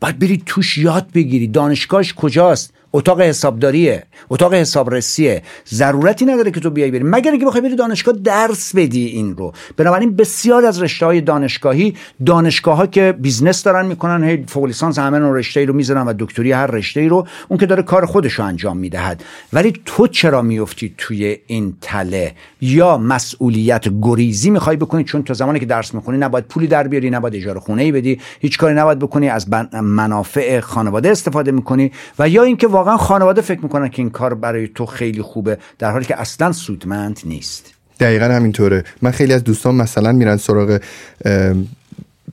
باید 0.00 0.18
بری 0.18 0.42
توش 0.46 0.78
یاد 0.78 1.06
بگیری 1.14 1.46
دانشگاهش 1.46 2.14
کجاست؟ 2.14 2.72
اتاق 2.92 3.20
حسابداریه 3.20 4.02
اتاق 4.30 4.54
حسابرسیه. 4.54 5.42
ضرورتی 5.68 6.24
نداره 6.24 6.50
که 6.50 6.60
تو 6.60 6.70
بیای 6.70 6.90
بری. 6.90 7.02
مگر 7.04 7.30
اینکه 7.30 7.46
بخوای 7.46 7.60
بری 7.60 7.76
دانشگاه 7.76 8.14
درس 8.24 8.74
بدی 8.76 9.06
این 9.06 9.36
رو. 9.36 9.52
بنابراین 9.76 10.16
بسیار 10.16 10.64
از 10.64 10.82
رشته 10.82 11.06
های 11.06 11.20
دانشگاهی 11.20 11.94
دانشگاه 12.26 12.76
ها 12.76 12.86
که 12.86 13.14
business 13.18 13.62
دارن 13.62 13.86
می‌کنن 13.86 14.24
هی 14.24 14.44
فوق 14.48 14.64
لیسانس 14.64 14.98
همه 14.98 15.18
اون 15.18 15.34
رشته 15.34 15.60
ای 15.60 15.66
رو 15.66 15.74
می‌ذارن 15.74 16.02
و 16.02 16.14
دکتری 16.18 16.52
هر 16.52 16.66
رشته 16.66 17.00
ای 17.00 17.08
رو 17.08 17.26
اون 17.48 17.58
که 17.58 17.66
داره 17.66 17.82
کار 17.82 18.06
خودش 18.06 18.32
رو 18.32 18.44
انجام 18.44 18.76
می‌دهد. 18.76 19.24
ولی 19.52 19.72
تو 19.84 20.06
چرا 20.06 20.42
میفتی 20.42 20.94
توی 20.98 21.38
این 21.46 21.74
تله؟ 21.80 22.32
یا 22.60 22.98
مسئولیت 22.98 23.84
گریزی 24.02 24.50
می‌خوای 24.50 24.76
بکنی؟ 24.76 25.04
چون 25.04 25.22
تا 25.22 25.34
زمانی 25.34 25.60
که 25.60 25.66
درس 25.66 25.94
می‌خونی 25.94 26.18
نباید 26.18 26.44
پولی 26.44 26.66
در 26.66 26.88
بیاری 26.88 27.10
نباید 27.10 27.34
اجاره 27.34 27.60
خونه 27.60 27.82
ای 27.82 27.92
بدی 27.92 28.20
هیچ 28.40 28.58
کاری 28.58 28.74
نباید 28.74 28.98
بکنی 28.98 29.28
از 29.28 29.46
منافع 29.82 30.60
خانواده 30.60 31.10
استفاده 31.10 31.52
می‌کنی 31.52 31.92
و 32.18 32.28
یا 32.28 32.42
اینکه 32.42 32.68
واقعا 32.78 32.96
خانواده 32.96 33.40
فکر 33.40 33.60
می‌کنن 33.60 33.88
که 33.88 34.02
این 34.02 34.10
کار 34.10 34.34
برای 34.34 34.68
تو 34.68 34.86
خیلی 34.86 35.22
خوبه 35.22 35.58
در 35.78 35.90
حالی 35.90 36.04
که 36.04 36.20
اصلا 36.20 36.52
سودمند 36.52 37.20
نیست. 37.24 37.74
دقیقا 38.00 38.24
همینطوره. 38.24 38.84
من 39.02 39.10
خیلی 39.10 39.32
از 39.32 39.44
دوستان 39.44 39.74
مثلا 39.74 40.12
میرن 40.12 40.36
سراغ 40.36 40.80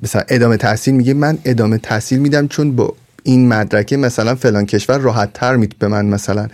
مثلا 0.04 0.22
ادامه 0.30 0.58
تحصیل 0.58 0.94
میگه 0.94 1.14
من 1.14 1.38
ادامه 1.46 1.78
تحصیل 1.78 2.20
میدم 2.20 2.48
چون 2.48 2.76
با 2.76 2.94
این 3.24 3.48
مدرکه 3.48 3.98
مثلا 3.98 4.36
فلان 4.36 4.66
کشور 4.66 4.98
راحت 4.98 5.34
تر 5.34 5.56
میت 5.56 5.76
به 5.80 5.88
من 5.88 6.06
مثلا 6.06 6.48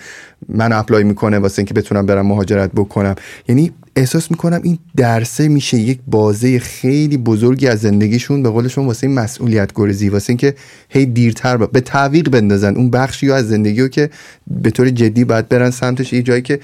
من 0.50 0.74
اپلای 0.74 1.04
می‌کنه 1.04 1.40
واسه 1.40 1.60
اینکه 1.60 1.74
بتونم 1.74 2.06
برم 2.06 2.26
مهاجرت 2.26 2.72
بکنم. 2.76 3.16
یعنی 3.48 3.72
احساس 3.96 4.32
می‌کنم 4.32 4.60
این 4.64 4.80
درسه 4.96 5.48
میشه 5.48 5.78
یک 5.78 6.00
بازه 6.08 6.60
خیلی 6.60 7.18
بزرگی 7.18 7.68
از 7.68 7.80
زندگیشون 7.80 8.44
به 8.44 8.50
قولشون 8.50 8.86
واسه 8.86 9.08
این 9.08 9.20
مسئولیت 9.20 9.72
گریزی 9.76 10.10
واسه 10.10 10.30
اینکه 10.30 10.56
هی 10.90 11.06
دیرتر 11.06 11.58
با... 11.58 11.68
به 11.68 11.82
تعویق 11.82 12.30
بندازن 12.30 12.76
اون 12.76 12.90
بخشی 12.90 13.32
از 13.32 13.50
زندگی 13.50 13.82
رو 13.82 13.88
که 13.88 14.10
به 14.48 14.72
طور 14.72 14.90
جدی 14.90 15.24
باید 15.24 15.50
برن 15.50 15.70
سمتش. 15.70 16.14
یه 16.14 16.22
جایی 16.22 16.42
که 16.42 16.60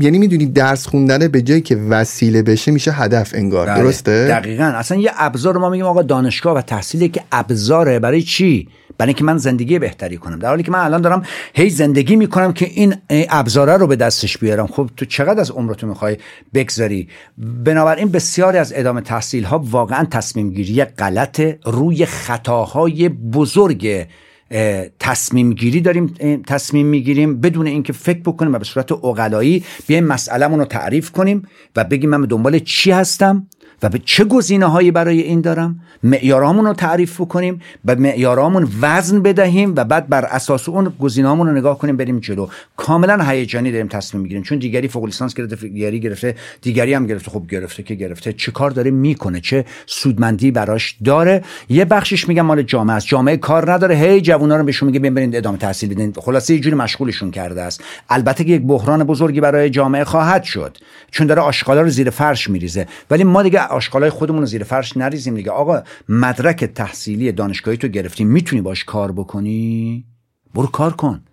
یعنی 0.00 0.18
می‌دونی 0.18 0.46
درس 0.46 0.86
خوندن 0.86 1.28
به 1.28 1.42
جایی 1.42 1.60
که 1.60 1.76
وسیله 1.76 2.42
بشه 2.42 2.72
میشه 2.72 2.92
هدف 2.92 3.30
انگار. 3.34 3.66
بله. 3.66 3.82
درسته؟ 3.82 4.26
دقیقا. 4.28 4.64
اصلا 4.64 4.98
یه 4.98 5.10
ابزار 5.16 5.56
ما 5.58 5.70
میگیم 5.70 5.86
آقا 5.86 6.02
دانشگاه 6.02 6.56
و 6.56 6.60
تحصیلی 6.60 7.08
که 7.08 7.22
ابزاره 7.32 7.98
برای 7.98 8.22
چی؟ 8.22 8.68
برای 8.98 9.10
اینکه 9.10 9.24
من 9.24 9.36
زندگی 9.36 9.78
بهتری 9.78 10.16
کنم. 10.16 10.38
در 10.38 10.48
حالی 10.48 10.62
که 10.62 10.70
من 10.70 10.78
الان 10.78 11.00
دارم 11.00 11.22
هی 11.54 11.70
زندگی 11.70 12.16
می‌کنم 12.16 12.52
که 12.52 12.70
این 12.74 12.94
ابزاره 13.08 13.76
رو 13.76 13.86
به 13.86 13.96
دستش 13.96 14.38
بیارم. 14.38 14.66
خب 14.66 14.90
تو 14.96 15.04
چقدر 15.04 15.40
از 15.40 15.50
عمرتو 15.50 15.86
می‌خوای 15.86 16.16
بگذاری. 16.54 17.08
بنابراین 17.38 18.08
بسیاری 18.08 18.58
از 18.58 18.72
ادامه 18.76 19.00
تحصیل 19.00 19.44
ها 19.44 19.58
واقعا 19.58 20.04
تصمیم 20.04 20.50
گیری 20.50 20.84
غلط. 20.84 21.40
روی 21.64 22.06
خطاهای 22.06 23.08
بزرگ 23.08 24.06
تصمیم 24.98 25.52
گیری 25.52 25.80
داریم 25.80 26.06
تصمیم 26.46 26.86
می‌گیریم. 26.86 27.40
بدون 27.40 27.66
اینکه 27.66 27.92
فکر 27.92 28.20
بکنیم 28.20 28.54
و 28.54 28.58
به 28.58 28.64
صورت 28.64 28.92
اقلایی 28.92 29.64
بیایم 29.86 30.04
مسئلهمون 30.04 30.58
رو 30.58 30.64
تعریف 30.64 31.10
کنیم 31.10 31.48
و 31.76 31.84
بگیم 31.84 32.10
من 32.10 32.20
دنبال 32.20 32.58
چی 32.58 32.90
هستم. 32.90 33.46
و 33.82 33.88
به 33.88 34.00
چه 34.04 34.24
گزینه 34.24 34.66
هایی 34.66 34.90
برای 34.90 35.20
این 35.20 35.40
دارم؟ 35.40 35.80
معیارامون 36.02 36.64
رو 36.64 36.72
تعریف 36.72 37.20
بکنیم 37.20 37.60
به 37.84 37.94
معیارامون 37.94 38.68
وزن 38.80 39.22
بدهیم 39.22 39.72
و 39.76 39.84
بعد 39.84 40.08
بر 40.08 40.24
اساس 40.24 40.68
اون 40.68 40.92
گزینه‌هامون 41.00 41.46
رو 41.46 41.52
نگاه 41.52 41.78
کنیم 41.78 41.96
بریم 41.96 42.18
جلو. 42.18 42.46
کاملا 42.76 43.24
هیجانی 43.24 43.72
داریم 43.72 43.88
تصمیم 43.88 44.22
می‌گیریم. 44.22 44.42
چون 44.42 44.58
دیگری 44.58 44.88
فوق 44.88 45.04
لیسانس 45.04 45.34
گرفته 45.34 45.56
دیگری 45.56 46.00
گرفته 46.00 46.34
دیگری 46.62 46.94
هم 46.94 47.06
گرفته. 47.06 47.30
خب 47.30 47.46
گرفته 47.50 47.82
که 47.82 47.94
گرفته. 47.94 48.32
چه 48.32 48.52
کار 48.52 48.70
داره؟ 48.70 48.90
می‌کنه. 48.90 49.40
چه 49.40 49.64
سودمندی 49.86 50.50
براش 50.50 50.96
داره؟ 51.04 51.44
یه 51.68 51.84
بخشش 51.84 52.28
میگم 52.28 52.42
مال 52.42 52.62
جامعه 52.62 52.96
است. 52.96 53.06
جامعه 53.06 53.36
کار 53.36 53.72
نداره. 53.72 53.94
هی 53.94 54.20
جوونا 54.20 54.56
رو 54.56 54.64
بهشون 54.64 54.86
میگه 54.86 55.10
برید 55.10 55.36
ادامه 55.36 55.58
تحصیل 55.58 55.94
بدین. 55.94 56.12
خلاصه 56.16 56.54
یه 56.54 56.60
جوری 56.60 56.76
مشغولشون 56.76 57.30
کرده 57.30 57.62
است. 57.62 57.84
البته 58.08 58.44
که 58.44 58.52
یک 58.52 58.62
بحران 58.62 59.04
بزرگی 59.04 59.40
برای 59.40 59.70
جامعه 59.70 60.04
خواهد 60.04 60.42
شد. 60.42 60.78
چون 61.10 61.26
داره 61.26 61.42
آشغالا 61.42 61.80
رو 61.80 61.88
زیر 61.88 62.10
فرش 62.10 62.50
میریزه. 62.50 62.86
ولی 63.10 63.24
ما 63.24 63.42
دیگه 63.42 63.69
آشغالای 63.70 64.10
خودمون 64.10 64.40
رو 64.40 64.46
زیر 64.46 64.64
فرش 64.64 64.96
نریزیم 64.96 65.34
دیگه. 65.34 65.50
آقا 65.50 65.82
مدرک 66.08 66.64
تحصیلی 66.64 67.32
دانشگاهی 67.32 67.76
تو 67.76 67.88
گرفتی 67.88 68.24
می‌تونی 68.24 68.62
باش 68.62 68.84
کار 68.84 69.12
بکنی؟ 69.12 70.06
برو 70.54 70.66
کار 70.66 70.92
کن. 70.92 71.24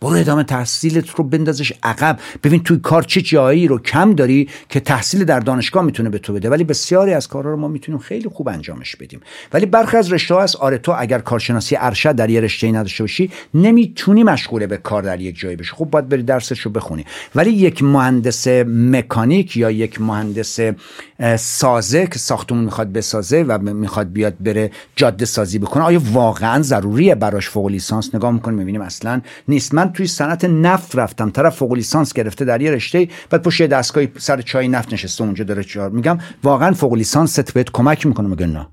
برو 0.00 0.16
ادامه 0.16 0.42
تحصیلت 0.42 1.10
رو 1.10 1.24
بندازش 1.24 1.72
عقب. 1.82 2.18
ببین 2.44 2.62
توی 2.62 2.78
کار 2.78 3.02
چه 3.02 3.20
جایی 3.20 3.66
رو 3.66 3.78
کم 3.78 4.14
داری 4.14 4.48
که 4.68 4.80
تحصیل 4.80 5.24
در 5.24 5.40
دانشگاه 5.40 5.84
می‌تونه 5.84 6.08
به 6.08 6.18
تو 6.18 6.32
بده. 6.32 6.50
ولی 6.50 6.64
بسیاری 6.64 7.12
از 7.12 7.28
کارها 7.28 7.50
رو 7.50 7.56
ما 7.56 7.68
می‌تونیم 7.68 7.98
خیلی 7.98 8.28
خوب 8.28 8.48
انجامش 8.48 8.96
بدیم. 8.96 9.20
ولی 9.52 9.66
برخی 9.66 9.96
از 9.96 10.12
رشته 10.12 10.34
ها 10.34 10.42
هست 10.42 10.56
آره 10.56 10.78
تو 10.78 10.94
اگر 10.98 11.18
کارشناسی 11.18 11.76
ارشد 11.76 12.12
در 12.12 12.30
یه 12.30 12.40
رشته 12.40 12.72
نداشته 12.72 13.04
باشی 13.04 13.30
نمی‌تونی 13.54 14.22
مشغوله 14.22 14.66
به 14.66 14.76
کار 14.76 15.02
در 15.02 15.20
یک 15.20 15.38
جایی 15.38 15.56
بشی. 15.56 15.72
خب 15.72 15.84
باید 15.84 16.08
بری 16.08 16.22
درسش 16.22 16.60
رو 16.60 16.70
بخونی. 16.70 17.04
ولی 17.34 17.50
یک 17.50 17.82
مهندس 17.82 18.48
مکانیک 18.66 19.56
یا 19.56 19.70
یک 19.70 20.00
مهندس 20.00 20.60
سازه 21.36 22.06
که 22.06 22.18
ساختمون 22.18 22.64
می‌خواد 22.64 22.92
بسازه 22.92 23.42
و 23.42 23.58
می‌خواد 23.58 24.12
بیاد 24.12 24.34
بره 24.40 24.70
جاده 24.96 25.24
سازی 25.24 25.58
بکنه 25.58 25.82
آیا 25.84 26.00
واقعا 26.12 26.62
ضروریه 26.62 27.14
براش 27.14 27.48
فوق 27.48 27.66
لیسانس؟ 27.66 28.14
نگاه 28.14 28.30
می‌کنیم 28.30 28.58
می‌بینیم 28.58 28.80
اصلا 28.80 29.20
نیست. 29.48 29.74
من 29.74 29.89
توی 29.90 30.06
صنعت 30.06 30.44
نفت 30.44 30.96
رفتم. 30.96 31.30
طرف 31.30 31.56
فوق 31.56 31.72
لیسانس 31.72 32.12
گرفته 32.12 32.44
در 32.44 32.62
یه 32.62 32.70
رشته 32.70 33.08
بعد 33.30 33.42
پشت 33.42 33.62
دستگاه 33.62 34.04
سر 34.18 34.40
چای 34.40 34.68
نفت 34.68 34.92
نشسته 34.92 35.24
اونجا 35.24 35.44
داره 35.44 35.64
چهار 35.64 35.90
میگم. 35.90 36.18
واقعا 36.42 36.72
فوق 36.72 36.94
لیسانس 36.94 37.40
بهت 37.40 37.70
کمک 37.70 38.06
می‌کنه. 38.06 38.28
میگه 38.28 38.46
نه؟ 38.46 38.66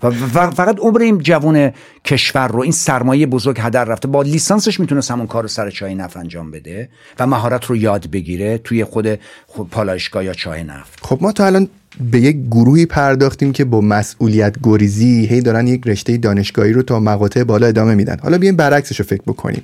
فقط 0.56 0.80
عمر 0.80 1.00
این 1.00 1.18
جوون 1.18 1.72
کشور 2.04 2.48
رو 2.48 2.60
این 2.60 2.72
سرمایه 2.72 3.26
بزرگ 3.26 3.56
هدر 3.60 3.84
رفته 3.84 4.08
با 4.08 4.22
لیسانسش 4.22 4.80
می‌تونه 4.80 5.00
همون 5.10 5.26
کار 5.26 5.42
رو 5.42 5.48
سر 5.48 5.70
چای 5.70 5.94
نفت 5.94 6.16
انجام 6.16 6.50
بده 6.50 6.88
و 7.18 7.26
مهارت 7.26 7.64
رو 7.64 7.76
یاد 7.76 8.10
بگیره 8.10 8.58
توی 8.58 8.84
خود, 8.84 9.18
خود 9.46 9.70
پالایشگاه 9.70 10.24
یا 10.24 10.32
چای 10.32 10.64
نفت. 10.64 11.06
خب 11.06 11.18
ما 11.20 11.32
تا 11.32 11.46
الان 11.46 11.68
به 12.00 12.20
یک 12.20 12.36
گروهی 12.50 12.86
پرداختیم 12.86 13.52
که 13.52 13.64
با 13.64 13.80
مسئولیت 13.80 14.54
گریزی 14.62 15.26
هی 15.26 15.40
دارن 15.40 15.66
یک 15.66 15.86
رشته 15.86 16.16
دانشگاهی 16.16 16.72
رو 16.72 16.82
تا 16.82 17.00
مقاطع 17.00 17.44
بالا 17.44 17.66
ادامه 17.66 17.94
میدن. 17.94 18.16
حالا 18.22 18.38
بیایم 18.38 18.56
برعکسش 18.56 19.00
رو 19.00 19.06
فکر 19.06 19.22
بکنیم. 19.22 19.62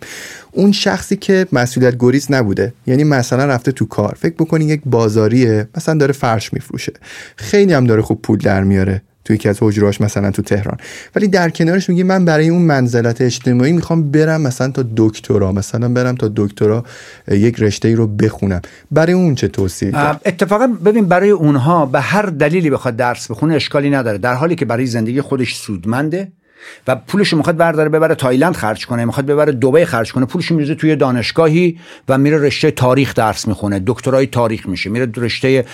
اون 0.52 0.73
شخصی 0.73 1.16
که 1.16 1.47
مسئولیت 1.52 1.94
گریز 1.99 2.26
نبوده 2.30 2.73
یعنی 2.87 3.04
مثلا 3.04 3.44
رفته 3.44 3.73
تو 3.73 3.87
کار 3.87 4.16
فکر 4.20 4.35
بکنی 4.35 4.64
یک 4.64 4.80
بازاریه 4.87 5.68
مثلا 5.76 5.94
داره 5.94 6.12
فرش 6.12 6.52
میفروشه. 6.52 6.92
خیلی 7.37 7.73
هم 7.73 7.85
داره 7.85 8.02
خوب 8.02 8.23
پول 8.23 8.38
در 8.38 8.64
میاره. 8.64 9.02
تو 9.28 9.35
یکی 9.35 9.49
از 9.49 9.58
حجراش 9.61 10.00
مثلا 10.00 10.30
تو 10.30 10.42
تهران. 10.42 10.76
ولی 11.16 11.28
در 11.28 11.50
کنارش 11.50 11.88
میگه 11.90 12.04
من 12.04 12.25
برای 12.25 12.49
اون 12.49 12.62
منزلت 12.62 13.20
اجتماعی 13.20 13.73
می‌خوام 13.73 14.11
برم 14.11 14.40
مثلا 14.40 14.70
تا 14.70 14.85
دکترا 14.97 15.52
مثلا 15.52 15.88
برم 15.88 16.14
تا 16.14 16.32
دکترا 16.37 16.85
یک 17.30 17.61
رشته 17.61 17.88
ای 17.88 17.94
رو 17.94 18.06
بخونم. 18.06 18.61
برای 18.90 19.12
اون 19.12 19.35
چه 19.35 19.49
توصیه 19.49 19.92
اتفاقا 20.26 20.66
ببین 20.66 21.04
برای 21.04 21.30
اونها 21.30 21.87
به 21.87 22.00
هر 22.00 22.23
دلیلی 22.23 22.70
بخواد 22.70 22.97
درس 22.97 23.30
بخونه 23.30 23.54
اشکالی 23.54 23.90
نداره 23.90 24.18
در 24.18 24.35
حالی 24.35 24.54
که 24.54 24.64
برای 24.64 24.87
زندگی 24.87 25.20
خودش 25.20 25.54
سودمنده. 25.54 26.32
و 26.87 26.97
پولش 26.97 27.35
می‌خواد 27.35 27.57
برداره 27.57 27.88
ببره 27.88 28.15
تایلند 28.15 28.57
خرج 28.57 28.87
کنه 28.87 29.05
می‌خواد 29.05 29.27
ببره 29.27 29.53
دبی 29.53 29.85
خرج 29.85 30.12
کنه 30.12 30.27
پولش 30.27 30.50
میریزه 30.50 30.75
توی 30.75 30.97
دانشگاهی 30.97 31.79
و 32.09 32.19
میره 32.19 32.38
رشته 32.38 32.71
تاریخ 32.71 33.15
درس 33.15 33.49
می‌خونه 33.49 33.83
دکترای 33.87 34.27
تاریخ 34.27 34.69
میشه 34.69 34.91
میره 34.91 35.09
رشته 35.17 35.65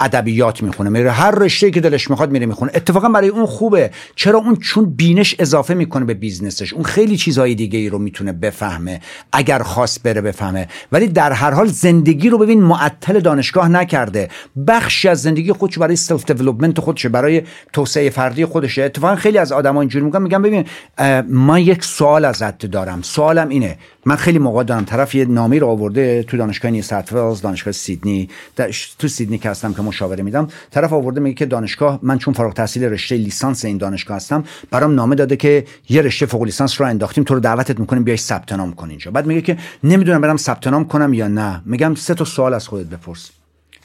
ادبیات 0.00 0.62
می‌خونه 0.62 0.90
میره 0.90 1.10
هر 1.10 1.30
رشته 1.30 1.70
که 1.70 1.80
دلش 1.80 2.10
می‌خواد 2.10 2.30
میره 2.30 2.46
می‌خونه. 2.46 2.72
اتفاقا 2.74 3.08
برای 3.08 3.28
اون 3.28 3.46
خوبه. 3.46 3.90
چرا 4.16 4.38
اون؟ 4.38 4.56
چون 4.56 4.94
بینش 4.94 5.36
اضافه 5.38 5.74
می‌کنه 5.74 6.04
به 6.04 6.14
business 6.14 6.56
ش. 6.56 6.72
اون 6.72 6.84
خیلی 6.84 7.16
چیزهای 7.16 7.54
دیگه 7.54 7.78
ای 7.78 7.88
رو 7.88 7.98
می‌تونه 7.98 8.32
بفهمه 8.32 9.00
اگر 9.32 9.58
خواست 9.58 10.02
بره 10.02 10.20
بفهمه. 10.20 10.68
ولی 10.92 11.08
در 11.08 11.32
هر 11.32 11.50
حال 11.50 11.66
زندگی 11.66 12.28
رو 12.28 12.38
ببین 12.38 12.62
معطل 12.62 13.20
دانشگاه 13.20 13.68
نکرده. 13.68 14.28
بخشی 14.66 15.08
از 15.08 15.22
زندگی 15.22 15.52
خودش 15.52 15.78
برای 15.78 15.96
سلف 15.96 16.30
دیولپمنت 16.30 16.80
خودشه 16.80 17.08
برای 17.08 17.42
توسعه 17.72 18.10
فردی 18.10 18.44
خودشه. 18.44 18.82
اتفاقا 18.82 19.16
خیلی 19.16 19.38
از 19.38 19.52
آدما 19.52 19.80
اینجوری 19.80 20.04
میگم 20.22 20.42
ببین 20.42 20.64
من 21.28 21.60
یک 21.60 21.84
سوال 21.84 22.24
ازت 22.24 22.66
دارم. 22.66 23.02
سوالم 23.02 23.48
اینه 23.48 23.78
من 24.06 24.16
خیلی 24.16 24.38
موقع 24.38 24.64
دارم 24.64 24.84
طرف 24.84 25.14
یه 25.14 25.24
نامی 25.24 25.58
رو 25.58 25.66
آورده 25.66 26.22
تو 26.22 26.36
دانشگاه 26.36 26.70
نیست 26.70 27.12
دانشگاه 27.42 27.72
سیدنی 27.72 28.28
تو 28.98 29.08
سیدنی 29.08 29.38
که 29.38 29.50
هستم 29.50 29.74
که 29.74 29.82
مشاوره 29.82 30.22
میدم 30.22 30.48
طرف 30.70 30.92
آورده 30.92 31.20
میگه 31.20 31.34
که 31.34 31.46
دانشگاه 31.46 31.98
من 32.02 32.18
چون 32.18 32.34
فارغ 32.34 32.54
تحصیل 32.54 32.84
رشته 32.84 33.16
لیسانس 33.16 33.64
این 33.64 33.78
دانشگاه 33.78 34.16
هستم 34.16 34.44
برام 34.70 34.94
نامه 34.94 35.14
داده 35.14 35.36
که 35.36 35.64
یه 35.88 36.02
رشته 36.02 36.26
فوق 36.26 36.42
لیسانس 36.42 36.80
رو 36.80 36.86
انداختیم 36.86 37.24
تو 37.24 37.34
رو 37.34 37.40
دعوتت 37.40 37.80
می‌کنیم 37.80 38.04
بیای 38.04 38.16
ثبت 38.16 38.52
نام 38.52 38.72
کن 38.72 38.90
اینجا. 38.90 39.10
بعد 39.10 39.26
میگه 39.26 39.40
که 39.40 39.56
نمی‌دونم 39.84 40.20
برم 40.20 40.36
ثبت 40.36 40.66
نام 40.66 40.84
کنم 40.84 41.12
یا 41.12 41.28
نه. 41.28 41.62
میگم 41.66 41.94
سه 41.94 42.14
تا 42.14 42.24
سوال 42.24 42.54
از 42.54 42.68
خودت 42.68 42.86
بپرس. 42.86 43.30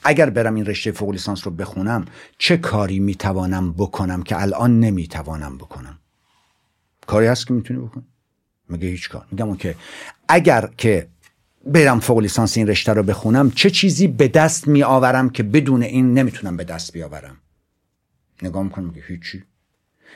اگر 0.04 0.30
برم 0.30 0.56
این 0.56 0.66
رشته 0.66 0.92
فوق 0.92 1.12
لیسانس 1.12 1.48
رو 1.48 1.54
بخونم 1.54 2.06
چه 2.38 2.58
کاری 2.58 3.00
می‌توانم 3.00 3.74
بکنم 3.74 4.24
که 4.24 4.42
الان 4.42 4.80
نمی‌توانم 4.80 5.58
بکنم؟ 5.58 6.00
کاری 7.08 7.28
هست 7.28 7.48
که 7.48 7.54
می‌تونی 7.54 7.80
بکنی؟ 7.80 8.04
میگه 8.70 8.88
هیچ 8.88 9.10
کار. 9.10 9.26
میگم 9.32 9.56
که 9.56 9.76
اگر 10.28 10.70
که 10.78 11.08
برم 11.66 12.00
فوق 12.00 12.20
لیسانس 12.20 12.58
این 12.58 12.68
رشته 12.68 12.94
رو 12.94 13.04
بخونم 13.04 13.52
چه 13.52 13.70
چیزی 13.70 14.08
به 14.08 14.28
دست 14.28 14.68
می 14.68 14.84
آورم 14.84 15.30
که 15.30 15.44
بدون 15.44 15.84
این 15.84 16.14
نمی‌تونم 16.14 16.58
به 16.58 16.64
دست 16.64 16.94
بیاورم؟ 16.94 17.38
نگاه 18.44 18.64
می‌کنم 18.64 18.86
میگه 18.86 19.02
هیچی. 19.08 19.44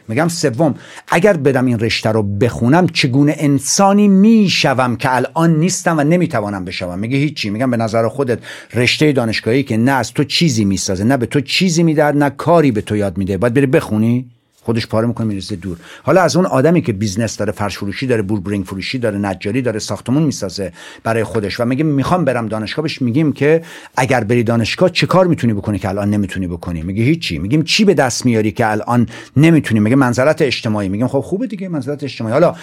میگم 0.07 0.27
سوم 0.27 0.75
اگر 1.07 1.37
بدم 1.37 1.65
این 1.65 1.79
رشته 1.79 2.09
رو 2.09 2.23
بخونم 2.23 2.87
چگونه 2.87 3.35
انسانی 3.37 4.07
می‌شوم 4.07 4.95
که 4.95 5.15
الان 5.15 5.55
نیستم 5.55 5.97
و 5.97 6.03
نمی‌توانم 6.03 6.65
بشوم؟ 6.65 6.99
میگه 6.99 7.17
هیچی. 7.17 7.49
میگم 7.49 7.71
به 7.71 7.77
نظر 7.77 8.07
خودت 8.07 8.39
رشته 8.73 9.11
دانشگاهی 9.11 9.63
که 9.63 9.77
نه 9.77 9.91
از 9.91 10.13
تو 10.13 10.23
چیزی 10.23 10.65
می‌سازه 10.65 11.03
نه 11.03 11.17
به 11.17 11.25
تو 11.25 11.41
چیزی 11.41 11.83
می‌دهد 11.83 12.17
نه 12.17 12.29
کاری 12.29 12.71
به 12.71 12.81
تو 12.81 12.95
یاد 12.95 13.17
میده. 13.17 13.37
باید 13.37 13.53
بری 13.53 13.65
بخونی؟ 13.65 14.31
خودش 14.63 14.87
پاره 14.87 15.07
می‌کنه 15.07 15.27
می‌ریزه 15.27 15.55
دور. 15.55 15.77
حالا 16.03 16.21
از 16.21 16.35
اون 16.35 16.45
آدمی 16.45 16.81
که 16.81 16.93
business 16.93 17.37
داره 17.37 17.51
فرش 17.51 17.77
فروشی 17.77 18.07
داره 18.07 18.21
بلبرینگ 18.21 18.65
فروشی 18.65 18.99
داره 18.99 19.17
نجاری 19.17 19.61
داره 19.61 19.79
ساختمون 19.79 20.23
می‌سازه 20.23 20.73
برای 21.03 21.23
خودش 21.23 21.59
و 21.59 21.65
میگه 21.65 21.83
می‌خوام 21.83 22.25
برم 22.25 22.47
دانشگاه 22.47 22.83
بهش 22.83 23.01
میگیم 23.01 23.33
که 23.33 23.61
اگر 23.97 24.23
بری 24.23 24.43
دانشگاه 24.43 24.89
چه 24.89 25.07
کار 25.07 25.27
می‌تونی 25.27 25.53
بکنی 25.53 25.79
که 25.79 25.89
الان 25.89 26.09
نمی‌تونی 26.09 26.47
بکنی؟ 26.47 26.81
میگه 26.81 27.03
هیچی. 27.03 27.39
میگیم 27.39 27.63
چی 27.63 27.85
به 27.85 27.93
دست 27.93 28.25
میاری 28.25 28.51
که 28.51 28.71
الان 28.71 29.07
نمی‌تونی؟ 29.37 29.79
میگه 29.79 29.95
منزلت 29.95 30.41
اجتماعی. 30.41 30.89
میگیم 30.89 31.07
خب 31.07 31.19
خوبه 31.19 31.47
دیگه 31.47 31.67
منزلت 31.67 32.03
اجتماعی. 32.03 32.33
حالا 32.33 32.55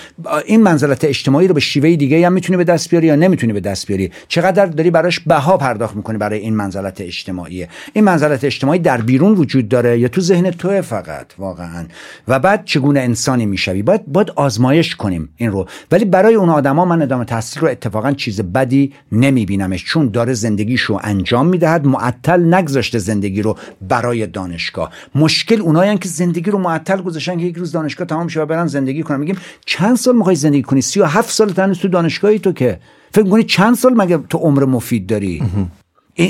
این 0.47 0.62
منزلت 0.62 1.05
اجتماعی 1.05 1.49
رو 1.49 1.55
به 1.55 1.61
شیوه 1.61 1.97
دیگه 1.97 2.26
هم 2.26 2.33
می‌تونی 2.33 2.57
به 2.57 2.64
دست 2.64 2.90
بیاری 2.90 3.07
یا 3.07 3.17
نمی‌تونی 3.17 3.52
به 3.52 3.61
دست 3.61 3.87
بیاری؟ 3.87 4.11
چقدر 4.28 4.67
داری 4.67 4.90
براش 4.90 5.21
بها 5.21 5.57
پرداخت 5.57 5.97
می‌کنی 5.97 6.19
برای 6.19 6.38
این 6.38 6.57
منزلت 6.57 7.00
اجتماعی؟ 7.00 7.67
این 7.93 8.05
منزلت 8.05 8.45
اجتماعی 8.45 8.78
در 8.78 9.00
بیرون 9.00 9.33
وجود 9.33 9.69
داره 9.69 9.99
یا 9.99 10.09
تو 10.09 10.21
ذهن 10.21 10.50
تو 10.50 10.83
فقط؟ 10.83 11.26
واقعا. 11.38 11.88
و 12.28 12.38
بعد 12.38 12.64
چگونه 12.64 13.00
انسانی 13.00 13.47
می‌شوی؟ 13.47 13.83
باید 13.83 14.07
باید 14.07 14.30
آزمایش 14.30 14.97
کنیم 14.97 15.28
این 15.37 15.50
رو. 15.50 15.66
ولی 15.92 16.04
برای 16.04 16.35
اون 16.35 16.49
آدما 16.49 16.85
من 16.85 17.02
ادامه 17.02 17.25
تحصیل 17.25 17.62
رو 17.62 17.68
اتفاقا 17.68 18.12
چیز 18.12 18.40
بدی 18.40 18.92
نمیبینمش 19.12 19.85
چون 19.85 20.09
داره 20.09 20.35
زندگیشو 20.35 20.99
انجام 21.02 21.47
می‌دهد 21.47 21.87
معطل 21.87 22.54
نگذاشته 22.54 22.99
زندگی 22.99 23.42
رو 23.42 23.57
برای 23.88 24.26
دانشگاه. 24.26 24.90
مشکل 25.14 25.61
اونایی 25.61 25.99
که 25.99 26.09
زندگی 26.09 26.50
رو 26.50 26.59
معطل 26.59 27.02
گذاشتن 27.02 27.38
که 27.38 27.45
یک 27.45 27.57
روز 27.57 27.73
دانشگاه 27.73 28.07
تمام 28.07 28.28
شه 28.28 28.45
برن 28.45 28.66
زندگی 28.66 29.02
کنن. 29.02 29.21
میگیم 29.21 29.37
چند 29.66 29.97
سال 29.97 30.16
می‌خوای 30.16 30.37
زندگی 30.37 30.62
کنی؟ 30.62 30.80
37 30.80 31.30
سال 31.30 31.52
تنش 31.52 31.78
تو 31.78 31.88
دانشگاهی 31.88 32.38
تو 32.38 32.52
که. 32.52 32.80
فکر 33.12 33.25
می‌کنی 33.25 33.45
چند 33.45 33.75
سال 33.75 33.95
مگه 33.95 34.18
تو 34.18 34.38
عمر 34.38 34.64
مفید 34.64 35.07
داری؟ 35.07 35.42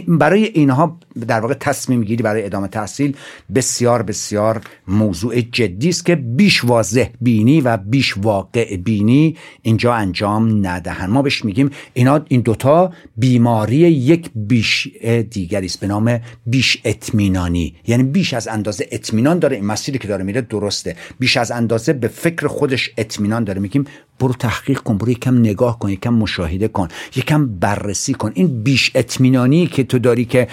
برای 0.09 0.45
اینها 0.45 0.99
در 1.29 1.41
واقع 1.41 1.55
تصمیم 1.55 2.05
گیری 2.05 2.23
برای 2.23 2.45
ادامه 2.45 2.69
تحصیل 2.69 3.17
بسیار 3.55 4.03
بسیار 4.03 4.61
موضوع 4.89 5.41
جدی 5.41 5.89
است 5.89 6.07
که 6.07 6.17
بیش 6.17 6.65
واضح 6.65 7.09
بینی 7.21 7.61
و 7.61 7.77
بیش 7.77 8.15
واقع 8.17 8.77
بینی 8.77 9.37
اینجا 9.63 9.95
انجام 9.95 10.67
ندهند. 10.67 11.11
ما 11.11 11.23
بهش 11.23 11.45
میگیم 11.45 11.71
اینا 11.95 12.21
این 12.29 12.41
دوتا 12.41 12.93
بیماری 13.17 13.77
یک 13.77 14.31
بیش 14.35 14.89
دیگری 15.31 15.67
است 15.67 15.81
به 15.81 15.87
نام 15.87 16.21
بیش 16.47 16.79
اطمینانی. 16.85 17.75
یعنی 17.87 18.03
بیش 18.03 18.35
از 18.35 18.49
اندازه 18.49 18.89
اطمینان 18.91 19.39
داره. 19.39 19.57
این 19.57 19.67
مسیری 19.67 19.99
که 19.99 20.09
داره 20.09 20.25
میره 20.25 20.41
درسته. 20.41 20.97
بیش 21.19 21.37
از 21.37 21.51
اندازه 21.51 21.93
به 21.93 22.09
فکر 22.09 22.47
خودش 22.47 22.91
اطمینان 22.99 23.45
داره. 23.45 23.61
میگیم 23.61 23.85
برو 24.19 24.33
تحقیق 24.33 24.81
کن 24.81 24.99
برو 24.99 25.11
یکم 25.11 25.39
نگاه 25.39 25.79
کن 25.79 25.89
یکم 25.89 26.15
مشاهده 26.15 26.69
کن 26.69 26.89
یکم 27.17 27.47
بررسی 27.47 28.15
کن. 28.15 28.33
این 28.35 28.63
بیش 28.63 28.91
اطمینانی 28.95 29.67
که 29.67 29.85
تو 29.85 29.99
داری 29.99 30.25
که 30.25 30.49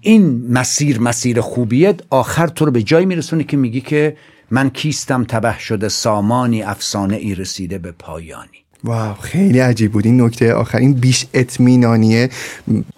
این 0.00 0.52
مسیر 0.52 1.00
مسیر 1.00 1.40
خوبیه 1.40 1.94
آخر 2.10 2.46
تو 2.46 2.64
رو 2.64 2.70
به 2.70 2.82
جایی 2.82 3.06
میرسونه 3.06 3.44
که 3.44 3.56
میگی 3.56 3.80
که 3.80 4.16
من 4.50 4.70
کیستم 4.70 5.24
تبه 5.24 5.58
شده 5.58 5.88
سامانی 5.88 6.62
افسانه 6.62 7.16
ای 7.16 7.34
رسیده 7.34 7.78
به 7.78 7.92
پایانی. 7.92 8.58
واو 8.84 9.14
خیلی 9.14 9.58
عجیب 9.58 9.92
بود. 9.92 10.06
این 10.06 10.20
نکته 10.22 10.54
آخر 10.54 10.78
این 10.78 10.92
بیش 10.94 11.26
اطمینانیه. 11.34 12.30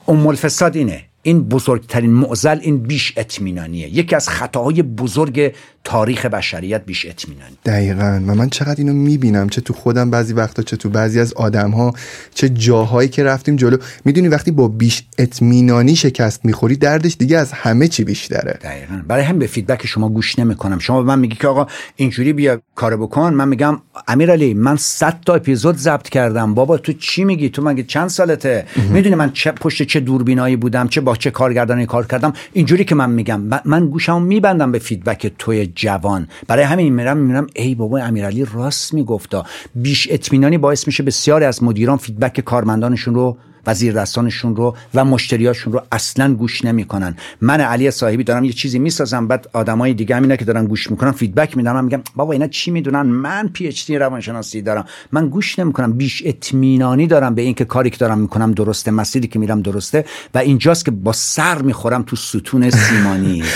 ام 0.09 0.27
الفساد 0.27 0.77
اینه. 0.77 1.05
این 1.23 1.43
بزرگترین 1.43 2.11
معزل 2.11 2.59
این 2.63 2.79
بیش 2.79 3.13
اطمینانیه. 3.17 3.89
یکی 3.89 4.17
از 4.17 4.29
خطاهای 4.29 4.83
بزرگ 4.83 5.53
تاریخ 5.85 6.27
بشریت 6.27 6.85
بیش 6.87 7.07
اطمینانی. 7.07 7.57
دقیقا. 7.65 8.21
و 8.27 8.35
من 8.35 8.49
چقدر 8.49 8.75
اینو 8.79 8.93
می‌بینم 8.93 9.49
چه 9.49 9.61
تو 9.61 9.73
خودم 9.73 10.11
بعضی 10.11 10.33
وقتا 10.33 10.63
چه 10.63 10.77
تو 10.77 10.89
بعضی 10.89 11.21
از 11.21 11.33
آدم 11.33 11.71
ها 11.71 11.95
چه 12.35 12.49
جاهایی 12.49 13.09
که 13.09 13.25
رفتیم 13.25 13.57
جلو. 13.57 13.77
می‌دونی 14.05 14.29
وقتی 14.29 14.51
با 14.51 14.69
بیش 14.69 15.03
اطمینانی 15.19 15.97
شکست 15.97 16.45
می‌خوری 16.45 16.77
دردش 16.77 17.17
دیگه 17.19 17.39
از 17.39 17.53
همه 17.53 17.89
چی 17.89 18.05
بیشتره. 18.05 18.59
دقیقا. 18.63 19.03
برای 19.09 19.25
هم 19.25 19.39
به 19.39 19.47
فیدبک 19.47 19.87
شما 19.87 20.09
گوش 20.09 20.39
نمی‌کنم. 20.39 20.79
شما 20.79 21.03
به 21.03 21.09
من 21.09 21.19
میگی 21.19 21.37
که 21.37 21.49
آقا 21.49 21.67
اینجوری 21.97 22.33
بیا 22.33 22.61
کار 22.75 22.97
بکن. 22.97 23.35
من 23.35 23.49
میگم 23.49 23.79
امیرعلی 24.09 24.55
من 24.55 24.77
100 24.77 25.21
تا 25.27 25.35
اپیزود 25.35 25.77
ضبط 25.77 26.09
کردم. 26.09 26.55
بابا 26.55 26.79
تو 26.79 26.93
چی 26.93 27.25
میگی؟ 27.25 27.49
تو 27.49 27.63
مگه 27.63 27.83
چند 27.83 28.09
سالته؟ 28.09 28.67
می‌دونی 28.91 29.15
من 29.15 29.33
چه 29.33 29.53
پشت 29.53 29.83
چه 29.83 30.01
دوربینایی 30.01 30.57
بودم 30.57 30.89
چه 30.89 31.01
با 31.01 31.17
چه 31.17 31.31
کارگردانی 31.31 31.87
کار 31.87 32.07
کردم؟ 32.07 32.33
اینجوری 32.53 32.85
که 32.85 32.95
من 32.95 33.11
میگم. 33.11 33.41
من 33.65 33.87
گوشمو 33.87 34.21
میبندم 34.21 34.73
به 34.73 34.79
feedback 34.79 35.33
توی 35.39 35.70
جوان. 35.75 36.29
برای 36.47 36.65
همین 36.65 36.95
میرم 36.95 37.17
میرم 37.17 37.47
ای 37.55 37.75
بابا 37.75 37.99
امیرعلی 37.99 38.47
راست 38.55 38.95
میگفتا. 38.95 39.45
بیش 39.75 40.09
اطمینانی 40.11 40.59
باعث 40.59 40.87
میشه 40.87 41.03
بسیاری 41.03 41.45
از 41.45 41.63
مدیران 41.63 41.97
feedback 41.97 42.41
کارمندانشون 42.41 43.15
رو 43.15 43.37
وزیر 43.67 43.93
دستانشون 43.93 44.57
رو 44.57 44.77
و 44.95 45.05
مشتریاشون 45.05 45.73
رو 45.73 45.83
اصلا 45.93 46.35
گوش 46.35 46.65
نمی‌کنن. 46.65 47.17
من 47.41 47.61
علی 47.61 47.91
صاحبی 47.91 48.25
دارم 48.25 48.45
یه 48.45 48.53
چیزی 48.53 48.79
می‌سازم 48.79 49.29
بعد 49.29 49.49
آدمای 49.53 49.95
دیگه 49.95 50.17
همینا 50.17 50.37
که 50.37 50.45
دارن 50.45 50.67
گوش 50.67 50.91
می‌کنن 50.91 51.11
feedback 51.11 51.57
میدن 51.57 51.73
من 51.73 51.85
میگم 51.85 52.03
بابا 52.17 52.33
اینا 52.33 52.47
چی 52.47 52.71
می‌دونن؟ 52.71 53.03
من 53.03 53.49
PhD 53.49 53.99
روانشناسی 53.99 54.63
دارم. 54.63 54.85
من 55.13 55.29
گوش 55.29 55.59
نمی‌کنم. 55.59 55.93
بیش 55.93 56.23
اطمینانی 56.27 57.07
دارم 57.07 57.35
به 57.35 57.43
اینکه 57.43 57.65
کاری 57.65 57.91
که 57.91 57.97
دارم 57.97 58.19
می‌کنم 58.19 58.53
درسته 58.53 58.91
مسیری 58.91 59.29
که 59.29 59.39
میرم 59.39 59.63
درسته. 59.63 60.05
و 60.35 60.39
اینجاست 60.39 60.85
که 60.85 60.91
با 60.91 61.13
سر 61.13 61.63
می‌خورم 61.63 62.03
تو 62.03 62.17
ستون 62.17 62.71
سیمانی. 62.71 63.43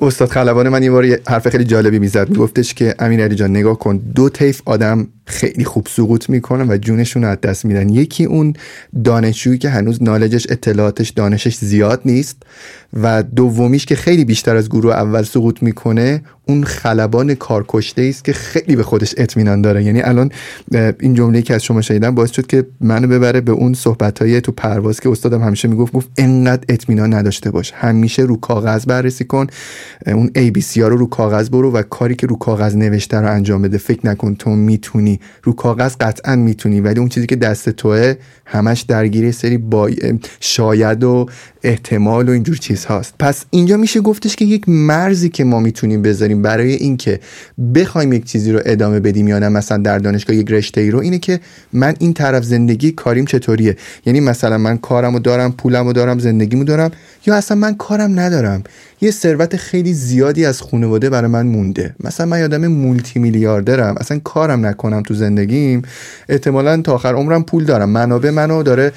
استاد 0.00 0.28
خلبان 0.28 0.68
من 0.68 0.82
یه 0.82 0.90
بار 0.90 1.06
حرف 1.28 1.48
خیلی 1.48 1.64
جالبی 1.64 1.98
می‌زد. 1.98 2.30
میگفتش 2.30 2.74
که 2.74 2.94
امین 2.98 3.20
علی 3.20 3.34
جان 3.34 3.50
نگاه 3.50 3.78
کن 3.78 3.96
دو 3.96 4.28
طیف 4.28 4.62
آدم 4.64 5.08
خیلی 5.26 5.64
خوب 5.64 5.86
سقوط 5.90 6.30
می‌کنن 6.30 6.70
و 6.70 6.76
جونشون 6.76 7.24
از 7.24 7.40
دست 7.40 7.64
میدن. 7.64 7.88
یکی 7.88 8.24
اون 8.24 8.52
دانشجویی 9.04 9.58
که 9.58 9.68
هنوز 9.68 10.02
نالجش 10.02 10.46
اطلاعاتش 10.50 11.10
دانشش 11.10 11.56
زیاد 11.56 12.00
نیست 12.04 12.36
و 13.02 13.22
دومیش 13.22 13.86
که 13.86 13.94
خیلی 13.94 14.24
بیشتر 14.24 14.56
از 14.56 14.68
گروه 14.68 14.92
اول 14.92 15.22
سقوط 15.22 15.62
می‌کنه 15.62 16.22
اون 16.48 16.64
خلبان 16.64 17.34
کارکشته 17.34 18.02
است 18.02 18.24
که 18.24 18.32
خیلی 18.32 18.76
به 18.76 18.82
خودش 18.82 19.14
اطمینان 19.16 19.62
داره. 19.62 19.84
یعنی 19.84 20.02
الان 20.02 20.30
این 21.00 21.14
جمله 21.14 21.42
که 21.42 21.54
از 21.54 21.64
شما 21.64 21.80
شنیدم 21.80 22.14
باعث 22.14 22.30
شد 22.30 22.46
که 22.46 22.66
منو 22.80 23.08
ببره 23.08 23.40
به 23.40 23.52
اون 23.52 23.74
صحبت 23.74 24.22
های 24.22 24.40
تو 24.40 24.52
پرواز 24.52 25.00
که 25.00 25.08
استادم 25.08 25.42
همیشه 25.42 25.68
می‌گفت 25.68 25.92
گفت 25.92 26.08
انقدر 26.18 26.64
اطمینان 26.68 27.14
نداشته 27.14 27.50
باش. 27.50 27.72
همیشه 27.74 28.22
رو 28.22 28.36
کاغذ 28.36 28.86
بررسی 28.86 29.24
کن 29.24 29.46
اون 30.06 30.30
ABC 30.38 30.76
ها 30.76 30.88
رو 30.88 30.96
رو 30.96 31.06
کاغذ 31.06 31.48
برو 31.48 31.72
و 31.72 31.82
کاری 31.82 32.14
که 32.14 32.26
رو 32.26 32.36
کاغذ 32.36 32.76
نوشته 32.76 33.16
رو 33.16 33.32
انجام 33.32 33.62
بده. 33.62 33.78
فکر 33.78 34.06
نکن 34.06 34.34
تو 34.34 34.50
می‌تونی 34.50 35.13
رو 35.42 35.52
کاغذ 35.52 35.94
قطعا 36.00 36.36
می‌تونی. 36.36 36.80
ولی 36.80 37.00
اون 37.00 37.08
چیزی 37.08 37.26
که 37.26 37.36
دست 37.36 37.70
توه 37.70 38.14
همش 38.46 38.80
درگیری 38.80 39.32
سری 39.32 39.58
با 39.58 39.90
شاید 40.40 41.04
و 41.04 41.26
احتمال 41.62 42.28
و 42.28 42.32
اینجور 42.32 42.56
چیز 42.56 42.84
هاست 42.84 43.14
پس 43.18 43.44
اینجا 43.50 43.76
میشه 43.76 44.00
گفتش 44.00 44.36
که 44.36 44.44
یک 44.44 44.68
مرزی 44.68 45.28
که 45.28 45.44
ما 45.44 45.60
می‌تونیم 45.60 46.02
بذاریم 46.02 46.42
برای 46.42 46.72
اینکه 46.72 47.20
بخوایم 47.74 48.12
یک 48.12 48.24
چیزی 48.24 48.52
رو 48.52 48.60
ادامه 48.64 49.00
بدیم 49.00 49.28
یا 49.28 49.38
نه 49.38 49.48
مثلا 49.48 49.78
در 49.78 49.98
دانشگاه 49.98 50.36
یک 50.36 50.50
رشته 50.50 50.80
ای 50.80 50.90
رو 50.90 50.98
اینه 50.98 51.18
که 51.18 51.40
من 51.72 51.94
این 51.98 52.12
طرف 52.12 52.44
زندگی 52.44 52.90
کاریم 52.90 53.24
چطوریه؟ 53.24 53.76
یعنی 54.06 54.20
مثلا 54.20 54.58
من 54.58 54.78
کارمو 54.78 55.18
دارم 55.18 55.52
پولمو 55.52 55.92
دارم 55.92 56.18
زندگیمو 56.18 56.64
دارم 56.64 56.90
یا 57.26 57.34
اصلا 57.34 57.56
من 57.56 57.74
کارم 57.74 58.20
ندارم؟ 58.20 58.62
یه 59.00 59.10
ثروت 59.10 59.56
خیلی 59.56 59.92
زیادی 59.94 60.44
از 60.44 60.62
خانواده 60.62 61.10
برای 61.10 61.30
من 61.30 61.46
مونده. 61.46 61.94
مثلا 62.00 62.26
من 62.26 62.40
یادم 62.40 62.66
مولتی 62.66 63.18
میلیاردرم 63.18 63.94
اصلا 64.00 64.18
کارم 64.24 64.66
نکنم 64.66 65.02
تو 65.02 65.14
زندگیم. 65.14 65.82
احتمالا 66.28 66.82
تا 66.82 66.94
آخر 66.94 67.14
عمرم 67.14 67.44
پول 67.44 67.64
دارم. 67.64 67.90
منابع 67.90 68.30
منو 68.30 68.62
داره 68.62 68.92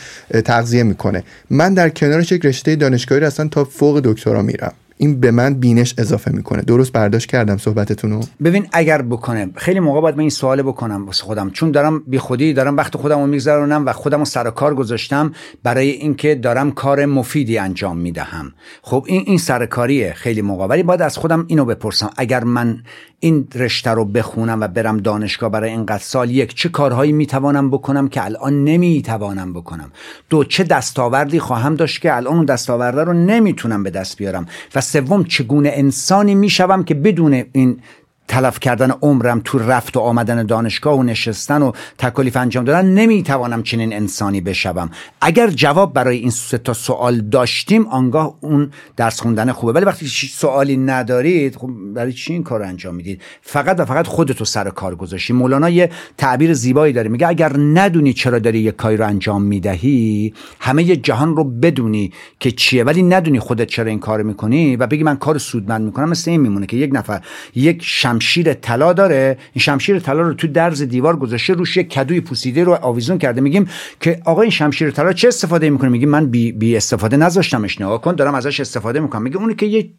تغذیه 0.46 0.84
می‌کنه. 0.84 1.24
من 1.50 1.74
در 1.74 1.90
کنارش 1.90 2.32
یک 2.32 2.46
رشته 2.46 2.76
دانشگاهی 2.76 3.24
اصلا 3.24 3.48
تا 3.48 3.64
فوق 3.64 4.00
دکترا 4.04 4.42
میرم. 4.42 4.74
این 4.98 5.20
به 5.20 5.32
من 5.32 5.54
بینش 5.54 5.96
اضافه 5.98 6.32
می‌کنه. 6.32 6.62
درست 6.62 6.92
برداشت 6.92 7.30
کردم 7.30 7.58
صحبتتون 7.58 8.12
رو 8.12 8.20
ببین 8.44 8.68
اگر 8.72 9.02
بکنه 9.02 9.50
خیلی 9.56 9.80
موقع 9.80 10.02
باید 10.02 10.16
من 10.16 10.22
این 10.22 10.30
سوال 10.30 10.62
بکنم 10.62 11.06
واسه 11.06 11.24
خودم. 11.24 11.50
چون 11.50 11.72
دارم 11.72 12.00
بی 12.08 12.18
خودی 12.18 12.54
دارم 12.54 12.78
وقت 12.78 12.98
خودم 12.98 13.20
رو 13.20 13.28
میگذرونم 13.28 13.86
و 13.86 13.94
خودم 13.94 14.20
رو 14.20 14.26
سر 14.26 14.50
کار 14.50 14.76
گذاشتم 14.76 15.32
برای 15.64 15.90
اینکه 15.90 16.36
دارم 16.36 16.72
کار 16.72 17.06
مفیدی 17.06 17.58
انجام 17.58 17.98
می‌دهم. 17.98 18.54
خب 18.82 19.06
این 19.08 19.24
این 19.26 19.38
سرکاریه 19.38 20.14
خیلی 20.14 20.42
موقع. 20.42 20.66
ولی 20.66 20.84
باید 20.84 21.02
از 21.02 21.18
خودم 21.18 21.46
اینو 21.48 21.66
بپرسم. 21.66 22.10
اگر 22.18 22.44
من 22.44 22.84
این 23.20 23.48
رشته 23.56 23.90
رو 23.90 24.06
بخونم 24.06 24.62
و 24.62 24.68
برم 24.68 24.98
دانشگاه 24.98 25.50
برای 25.50 25.70
اینقدر 25.70 26.04
سال 26.04 26.32
یک 26.32 26.56
چه 26.56 26.70
کارهایی 26.70 27.12
می‌توانم 27.12 27.70
بکنم 27.70 28.08
که 28.08 28.26
الان 28.26 28.64
نمی‌توانم 28.64 29.54
بکنم؟ 29.54 29.92
دو 30.30 30.44
چه 30.44 30.64
دستاوردی 30.64 31.40
خواهم 31.40 31.76
داشت 31.76 32.02
که 32.02 32.16
الان 32.16 32.34
اون 32.34 32.46
دستاورده 32.46 33.04
رو 33.04 33.14
نمی‌تونم 33.14 33.84
به 33.84 33.90
دست 33.90 34.18
بیارم؟ 34.18 34.48
و 34.76 34.82
سوم 34.82 35.24
چگونه 35.24 35.72
انسانی 35.74 36.36
می‌شوم 36.36 36.84
که 36.84 36.94
بدون 36.94 37.44
این 37.52 37.80
تلف 38.28 38.60
کردن 38.60 38.92
عمرم 39.02 39.42
تو 39.44 39.60
رفت 39.60 39.98
و 39.98 40.00
آمدن 40.00 40.46
دانشگاه 40.46 41.00
و 41.00 41.04
نشستن 41.04 41.62
و 41.62 41.72
تکالیف 41.98 42.38
انجام 42.38 42.66
دادن 42.66 42.86
نمی‌توانم 42.86 43.64
چنین 43.64 43.94
انسانی 43.94 44.42
بشوم. 44.42 44.90
اگر 45.22 45.50
جواب 45.50 45.94
برای 45.94 46.18
این 46.18 46.30
سه 46.30 46.58
تا 46.58 46.74
سوال 46.74 47.22
داشتیم 47.22 47.88
آنگاه 47.88 48.38
اون 48.42 48.72
درس 48.98 49.22
خوندن 49.22 49.52
خوبه. 49.52 49.74
ولی 49.74 49.86
وقتی 49.86 50.08
سوالی 50.08 50.78
ندارید 50.78 51.56
خب 51.56 51.70
برای 51.94 52.14
چی 52.14 52.34
این 52.34 52.44
کار 52.44 52.64
انجام 52.64 52.96
می‌دید؟ 52.96 53.22
فقط 53.42 53.80
و 53.80 53.86
فقط 53.86 54.08
خودتو 54.08 54.46
سر 54.46 54.70
کار 54.70 54.96
گذاشتی. 54.96 55.34
مولانا 55.34 55.70
یه 55.70 55.90
تعبیر 56.18 56.54
زیبایی 56.54 56.94
داره. 56.94 57.10
میگه 57.10 57.28
اگر 57.28 57.58
ندونی 57.58 58.14
چرا 58.14 58.40
داری 58.40 58.60
یه 58.60 58.72
کاری 58.72 58.98
رو 58.98 59.08
انجام 59.08 59.42
می‌دهی 59.42 60.34
همه 60.60 60.96
جهان 60.96 61.36
رو 61.36 61.44
بدونی 61.44 62.12
که 62.40 62.52
چیه. 62.52 62.84
ولی 62.84 63.04
ندونی 63.04 63.40
خودت 63.40 63.68
چرا 63.68 63.90
این 63.90 64.00
کار 64.00 64.24
می‌کنی 64.24 64.76
و 64.76 64.88
بگی 64.88 65.04
من 65.04 65.16
کار 65.16 65.38
سودمند 65.38 65.82
می‌کنم 65.82 66.10
مثل 66.10 66.32
این 66.32 66.42
میمونه 66.42 66.66
که 66.66 66.78
یک 66.78 66.90
نفر 66.94 67.22
یک 67.56 67.84
شمشیر 68.20 68.54
طلا 68.54 68.94
داره. 68.94 69.38
این 69.54 69.62
شمشیر 69.62 70.00
طلا 70.00 70.22
رو 70.22 70.34
تو 70.34 70.48
درز 70.48 70.82
دیوار 70.82 71.16
گذاشته 71.18 71.54
روش 71.54 71.78
یک 71.78 71.90
کدوی 71.90 72.22
پوسیده 72.22 72.64
رو 72.64 72.78
آویزون 72.82 73.18
کرده. 73.18 73.42
میگیم 73.42 73.70
که 74.02 74.22
آقا 74.26 74.42
این 74.42 74.52
شمشیر 74.52 74.92
طلا 74.92 75.14
چه 75.14 75.28
استفاده 75.28 75.70
می‌کنه 75.70 75.90
میگیم 75.90 76.10
من 76.10 76.26
بی, 76.26 76.52
بی 76.52 76.78
استفاده 76.78 77.18
نذاشتمش. 77.18 77.82
نگاه 77.82 78.02
کن 78.02 78.16
دارم 78.16 78.36
ازش 78.36 78.60
استفاده 78.60 79.00
می‌کنم. 79.00 79.22
میگه 79.22 79.38
اونی 79.38 79.56
که 79.56 79.66
یه 79.66 79.90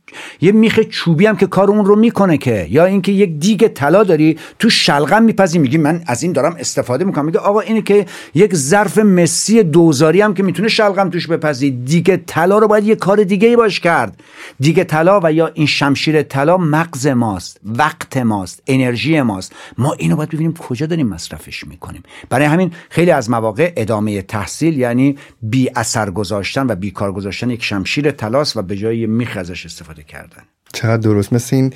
یه 0.41 0.53
میخ 0.53 0.81
چوبی 0.81 1.27
هم 1.27 1.37
که 1.37 1.47
کار 1.47 1.71
اون 1.71 1.85
رو 1.85 1.97
می‌کنه 1.97 2.39
که. 2.39 2.67
یا 2.71 2.85
اینکه 2.85 3.13
یک 3.13 3.39
دیگ 3.39 3.67
طلا 3.67 4.05
داری 4.05 4.39
تو 4.59 4.71
شلغم 4.71 5.23
میپزی. 5.23 5.59
میگی 5.59 5.79
من 5.79 6.03
از 6.07 6.23
این 6.23 6.33
دارم 6.33 6.57
استفاده 6.59 7.05
می‌کنم. 7.05 7.25
میگه 7.25 7.39
آقا 7.39 7.61
اینی 7.61 7.83
که 7.83 8.07
یک 8.35 8.55
ظرف 8.55 8.99
مسی 8.99 9.63
دوزاری 9.63 10.21
هم 10.21 10.35
که 10.35 10.43
می‌تونه 10.43 10.69
شلغم 10.69 11.11
توش 11.11 11.27
بپزی. 11.27 11.71
دیگه 11.71 12.17
طلا 12.27 12.59
رو 12.59 12.69
باید 12.69 12.85
یه 12.85 12.97
کار 12.97 13.25
دیگه 13.25 13.49
ای 13.49 13.57
باش 13.57 13.81
کرد. 13.81 14.21
دیگه 14.61 14.85
طلا 14.85 15.21
و 15.23 15.33
یا 15.33 15.51
این 15.55 15.67
شمشیر 15.67 16.23
طلا 16.23 16.57
مغز 16.57 17.07
ماست. 17.07 17.61
وقت 17.65 18.08
وقت 18.09 18.17
ماست 18.17 18.63
انرژی 18.67 19.23
ماست. 19.23 19.55
ما 19.79 19.93
اینو 19.93 20.17
باید 20.17 20.29
ببینیم 20.29 20.55
کجا 20.55 20.87
داریم 20.87 21.07
مصرفش 21.07 21.67
می‌کنیم. 21.67 22.03
برای 22.31 22.47
همین 22.47 22.73
خیلی 22.91 23.11
از 23.11 23.31
مواقع 23.31 23.73
ادامه 23.77 24.23
تحصیل 24.23 24.79
یعنی 24.79 25.19
بی 25.43 25.71
اثر 25.77 26.11
گذاشتن 26.11 26.67
و 26.71 26.75
بیکار 26.75 27.13
گذاشتن 27.13 27.51
یک 27.51 27.65
شمشیر 27.65 28.11
تلاس 28.11 28.57
و 28.57 28.63
به 28.63 28.77
جای 28.77 29.07
میخ 29.07 29.37
ازش 29.37 29.67
استفاده 29.67 30.03
کردن. 30.03 30.43
چقدر 30.73 30.97
درست. 30.97 31.33
مثل 31.33 31.57
این 31.57 31.73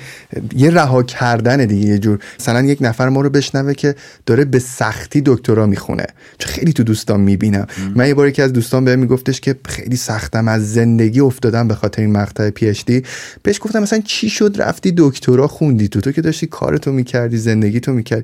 یه 0.55 0.69
رها 0.69 1.03
کردن 1.03 1.65
دیگه 1.65 1.87
یه 1.87 1.97
جور. 1.97 2.19
مثلا 2.39 2.61
یک 2.61 2.77
نفر 2.81 3.09
ما 3.09 3.21
رو 3.21 3.29
بشنوه 3.29 3.73
که 3.73 3.95
داره 4.25 4.45
به 4.45 4.59
سختی 4.59 5.21
دکترا 5.25 5.65
می‌خونه. 5.65 6.05
چون 6.37 6.53
خیلی 6.53 6.73
تو 6.73 6.83
دوستان 6.83 7.21
می‌بینم. 7.21 7.67
من 7.95 8.07
یه 8.07 8.13
بار 8.13 8.31
که 8.31 8.43
از 8.43 8.53
دوستان 8.53 8.85
بهم 8.85 8.99
میگفتش 8.99 9.41
که 9.41 9.55
خیلی 9.65 9.95
سختم 9.95 10.47
از 10.47 10.73
زندگی 10.73 11.19
افتادم 11.19 11.67
به 11.67 11.75
خاطر 11.75 12.01
این 12.01 12.11
مقطع 12.11 12.49
پی 12.49 12.67
اچ 12.67 12.85
دی 12.85 13.03
بهش 13.43 13.59
گفتم 13.61 13.79
مثلا 13.79 13.99
چی 14.05 14.29
شد؟ 14.29 14.55
رفتی 14.57 14.93
دکترا 14.97 15.47
خوندی 15.47 15.87
تو. 15.87 16.01
تو 16.01 16.11
که 16.11 16.21
داشتی 16.21 16.47
کارتو 16.47 16.91
می‌کردی 16.91 17.37
زندگی 17.37 17.79
تو 17.79 17.93
می‌کردی. 17.93 18.23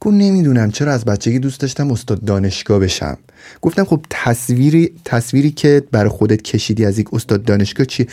گفت 0.00 0.14
نمی‌دونم 0.14 0.70
چرا 0.70 0.92
از 0.92 1.04
بچگی 1.04 1.38
دوست 1.38 1.60
داشتم 1.60 1.90
استاد 1.90 2.24
دانشگاه 2.24 2.78
بشم. 2.78 3.18
گفتم 3.62 3.84
خب 3.84 4.00
تصویری 4.10 4.92
تصویری 5.04 5.50
که 5.50 5.82
برای 5.92 6.08
خودت 6.08 6.42
کشیدی 6.42 6.84
از 6.84 6.98
یک 6.98 7.14
استاد 7.14 7.44
دانشگاه 7.44 7.86
چی 7.86 8.06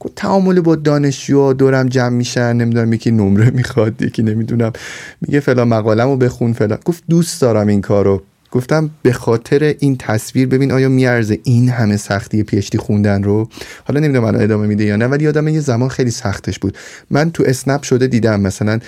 گفت 0.00 0.14
تعامل 0.14 0.60
با 0.60 0.76
دانشجو 0.76 1.52
دورم 1.52 1.88
جمع 1.88 2.08
میشن 2.08 2.52
نمی‌دونم 2.52 2.92
یکی 2.92 3.10
نمره 3.10 3.50
می‌خواد 3.50 4.02
یکی 4.02 4.22
نمی‌دونم. 4.22 4.72
میگه 5.20 5.40
فلان 5.40 5.68
مقالمو 5.68 6.16
بخون 6.16 6.52
فلان. 6.52 6.78
گفت 6.84 7.04
دوست 7.08 7.40
دارم 7.40 7.66
این 7.66 7.80
کارو. 7.80 8.22
گفتم 8.50 8.90
به 9.02 9.12
خاطر 9.12 9.74
این 9.78 9.96
تصویر 9.96 10.48
ببین 10.48 10.72
آیا 10.72 10.88
میارزه 10.88 11.38
این 11.44 11.68
همه 11.68 11.96
سختی 11.96 12.42
پی 12.42 12.78
خوندن 12.78 13.22
رو؟ 13.22 13.48
حالا 13.84 14.00
نمی‌دونم 14.00 14.24
الان 14.24 14.42
ادامه 14.42 14.66
میده 14.66 14.84
یا 14.84 14.96
نه 14.96 15.06
ولی 15.06 15.24
یادم 15.24 15.48
یه 15.48 15.60
زمان 15.60 15.88
خیلی 15.88 16.10
سختش 16.10 16.58
بود. 16.58 16.78
من 17.10 17.30
تو 17.30 17.44
اسنپ 17.46 17.82
شده 17.82 18.06
دیدم 18.06 18.40
مثلا 18.40 18.78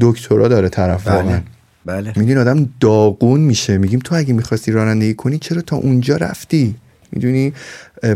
دکترا 0.00 0.48
داره 0.48 0.68
طرف 0.68 1.06
واقعا. 1.06 1.40
بله. 1.86 2.12
می‌دونی 2.16 2.40
آدم 2.40 2.68
داغون 2.80 3.40
میشه. 3.40 3.78
میگیم 3.78 3.98
تو 3.98 4.14
اگه 4.14 4.32
می‌خواستی 4.32 4.72
رانندگی 4.72 5.14
کنی 5.14 5.38
چرا 5.38 5.62
تا 5.62 5.76
اونجا 5.76 6.16
رفتی؟ 6.16 6.74
می‌دونی؟ 7.12 7.52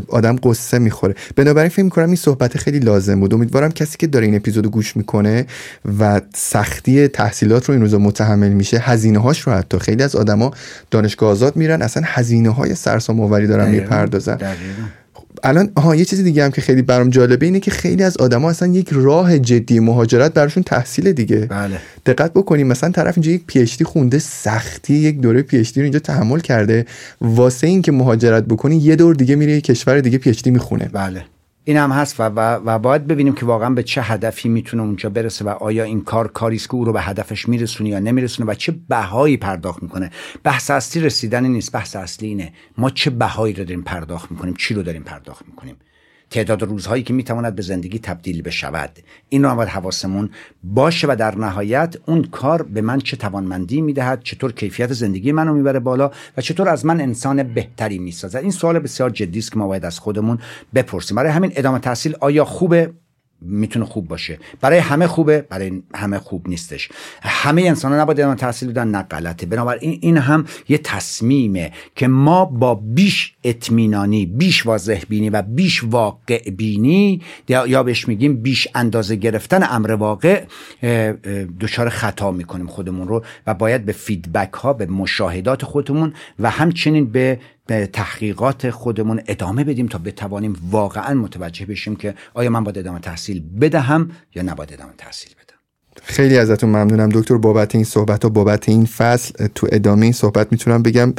آدم 0.09 0.37
قصه 0.43 0.79
می‌خوره. 0.79 1.15
بنابراین 1.37 1.69
فکر 1.69 1.83
می‌کنم 1.83 2.07
این 2.07 2.17
صحبت 2.17 2.59
خیلی 2.59 2.79
لازم 2.79 3.21
بود. 3.21 3.35
امیدوارم 3.35 3.73
کسی 3.73 3.97
که 3.99 4.07
داره 4.07 4.27
این 4.27 4.35
اپیزودو 4.35 4.71
گوش 4.71 4.97
می‌کنه 4.97 5.47
و 5.99 6.21
سختی 6.35 7.09
تحصیلات 7.09 7.65
رو 7.65 7.73
این 7.73 7.83
روزا 7.83 7.99
متحمل 7.99 8.53
میشه 8.53 8.79
هزینه 8.79 9.19
هاش 9.19 9.41
رو 9.41 9.53
حتی 9.53 9.79
خیلی 9.79 10.03
از 10.03 10.17
آدما 10.17 10.51
دانشگاه 10.91 11.31
آزاد 11.31 11.57
میرن 11.57 11.83
اصلا 11.83 12.03
هزینه 12.07 12.51
های 12.51 12.75
سرسام 12.75 13.21
آوری 13.21 13.47
دارن 13.47 13.71
می‌پردازن 13.71 14.39
الان 15.43 15.73
ها 15.79 15.97
یه 15.97 16.05
چیزی 16.05 16.23
دیگه 16.23 16.45
هم 16.45 16.51
که 16.51 16.61
خیلی 16.61 16.83
برام 16.83 17.11
جالبه 17.11 17.47
اینه 17.47 17.61
که 17.61 17.71
خیلی 17.71 18.03
از 18.03 18.17
آدما 18.17 18.51
اصلا 18.51 18.69
یک 18.69 18.89
راه 18.93 19.39
جدی 19.39 19.81
مهاجرت 19.81 20.35
براشون 20.35 20.63
تحصیل 20.63 21.13
دیگه. 21.13 21.41
بله. 21.41 21.79
دقت 22.07 22.33
بکنیم 22.33 22.67
مثلا 22.67 22.91
طرف 22.91 23.15
اینجا 23.17 23.31
یک 23.31 23.43
PhD 23.47 23.85
خونده 23.85 24.19
سختی 24.19 24.95
یک 24.95 25.21
دوره 25.21 25.43
PhD 25.43 25.63
رو 25.77 25.83
اینجا 25.83 25.99
تحمل 25.99 26.41
کرده 26.41 26.87
واسه 27.21 27.67
اینکه 27.67 27.93
مهاجرت 27.93 28.45
بکنی 28.45 28.77
یه 28.77 28.97
دور 28.97 29.15
دیگه 29.15 29.37
میره 29.37 29.53
یک 29.53 29.65
کشور 29.65 30.01
دیگه 30.01 30.19
PhD 30.19 30.51
می‌خونه. 30.51 30.91
بله. 30.93 31.25
این 31.69 31.77
هم 31.77 31.91
هست 31.91 32.21
و, 32.21 32.23
و, 32.23 32.61
و 32.65 32.79
باید 32.79 33.07
ببینیم 33.07 33.35
که 33.35 33.47
واقعا 33.47 33.71
به 33.71 33.83
چه 33.83 34.03
هدفی 34.03 34.49
می‌تونه 34.49 34.83
اونجا 34.83 35.11
برسه 35.11 35.45
و 35.45 35.49
آیا 35.49 35.85
این 35.85 36.01
کار 36.01 36.29
کاری 36.29 36.59
که 36.59 36.75
او 36.75 36.85
رو 36.85 36.93
به 36.93 37.01
هدفش 37.01 37.49
میرسونه 37.49 37.91
یا 37.91 37.99
نمیرسونه 37.99 38.51
و 38.51 38.55
چه 38.55 38.75
بهایی 38.89 39.37
پرداخت 39.37 39.83
می‌کنه. 39.83 40.11
بحث 40.45 40.71
اصلی 40.71 41.03
رسیدن 41.03 41.45
نیست 41.45 41.73
بحث 41.73 41.97
اصلی 41.97 42.29
اینه. 42.29 42.53
ما 42.79 42.91
چه 42.91 43.11
بهایی 43.11 43.55
رو 43.55 43.65
داریم 43.65 43.83
پرداخت 43.83 44.31
می‌کنیم؟ 44.31 44.55
چی 44.55 44.75
رو 44.75 44.83
داریم 44.83 45.03
پرداخت 45.03 45.45
می‌کنیم؟ 45.49 45.77
تعداد 46.31 46.63
روزهایی 46.63 47.03
که 47.03 47.13
می‌تواند 47.15 47.55
به 47.57 47.63
زندگی 47.63 47.99
تبدیل 47.99 48.43
بشود. 48.43 48.91
این 49.29 49.45
رو 49.45 49.55
باید 49.55 49.69
حواسمون 49.69 50.31
باشه 50.65 51.07
و 51.11 51.17
در 51.19 51.35
نهایت 51.35 51.97
اون 52.07 52.23
کار 52.23 52.63
به 52.63 52.81
من 52.81 52.99
چه 52.99 53.17
توانمندی 53.17 53.81
می‌دهد 53.81 54.23
چطور 54.23 54.53
کیفیت 54.53 54.93
زندگی 54.93 55.33
منو 55.33 55.55
می‌بره 55.55 55.81
بالا 55.81 56.11
و 56.37 56.41
چطور 56.41 56.69
از 56.69 56.87
من 56.87 57.01
انسان 57.01 57.43
بهتری 57.43 57.99
می‌سازد. 57.99 58.39
این 58.39 58.51
سوال 58.51 58.79
بسیار 58.79 59.11
جدی 59.11 59.39
است 59.39 59.53
که 59.53 59.59
ما 59.59 59.67
باید 59.67 59.85
از 59.85 59.99
خودمون 59.99 60.39
بپرسیم. 60.75 61.17
برای 61.17 61.31
همین 61.31 61.53
ادامه 61.57 61.79
تحصیل 61.79 62.17
آیا 62.21 62.45
خوبه؟ 62.45 62.93
می‌تونه 63.41 63.85
خوب 63.85 64.09
باشه. 64.09 64.39
برای 64.61 64.79
همه 64.79 65.07
خوبه 65.07 65.41
برای 65.43 65.83
همه 65.95 66.19
خوب 66.19 66.49
نیستش. 66.49 66.89
همه 67.23 67.63
انسان 67.63 67.93
ها 67.93 68.01
نباید 68.01 68.21
ادامه 68.21 68.37
تحصیل 68.37 68.71
بدن 68.71 68.89
نه 68.89 69.03
غلطه. 69.03 69.47
بنابراین 69.47 69.99
این 70.03 70.17
هم 70.17 70.45
یه 70.69 70.79
تصمیمه 70.79 71.73
که 71.97 72.09
ما 72.09 72.45
با 72.45 72.75
بیش 72.75 73.35
اطمینانی 73.45 74.27
بیش 74.27 74.67
واضح 74.67 75.03
بینی 75.09 75.31
و 75.31 75.43
بیش 75.43 75.85
واقع 75.85 76.51
بینی 76.51 77.23
یا 77.49 77.83
بهش 77.83 78.09
میگیم 78.09 78.37
بیش 78.43 78.69
اندازه 78.75 79.17
گرفتن 79.17 79.67
امر 79.71 79.93
واقع 79.93 80.45
دچار 81.61 81.89
خطا 81.89 82.31
می‌کنیم 82.31 82.67
خودمون 82.67 83.09
رو 83.09 83.25
و 83.47 83.55
باید 83.55 83.85
به 83.85 83.93
فیدبک 83.93 84.53
ها 84.53 84.73
به 84.73 84.87
مشاهدات 84.87 85.65
خودمون 85.65 86.13
و 86.39 86.51
همچنین 86.51 87.07
به 87.07 87.41
به 87.67 87.87
تحقیقات 87.87 88.71
خودمون 88.71 89.21
ادامه 89.27 89.65
بدیم 89.65 89.87
تا 89.87 89.99
بتوانیم 89.99 90.57
واقعا 90.71 91.15
متوجه 91.15 91.67
بشیم 91.67 91.97
که 91.97 92.15
آیا 92.35 92.51
من 92.51 92.65
باید 92.65 92.79
ادامه 92.79 92.99
تحصیل 92.99 93.43
بدهم 93.61 94.11
یا 94.35 94.43
نباید 94.43 94.73
ادامه 94.73 94.93
تحصیل 94.99 95.31
بدم. 95.31 95.57
خیلی 96.03 96.39
ازتون 96.39 96.71
ممنونم. 96.71 97.09
دکتر 97.09 97.37
بابت 97.37 97.75
این 97.75 97.85
صحبت 97.85 98.25
و 98.25 98.31
بابت 98.31 98.69
این 98.69 98.87
فصل 98.87 99.47
تو 99.47 99.67
ادامه 99.73 100.03
این 100.03 100.13
صحبت 100.13 100.53
می‌تونم 100.53 100.83
بگم 100.83 101.13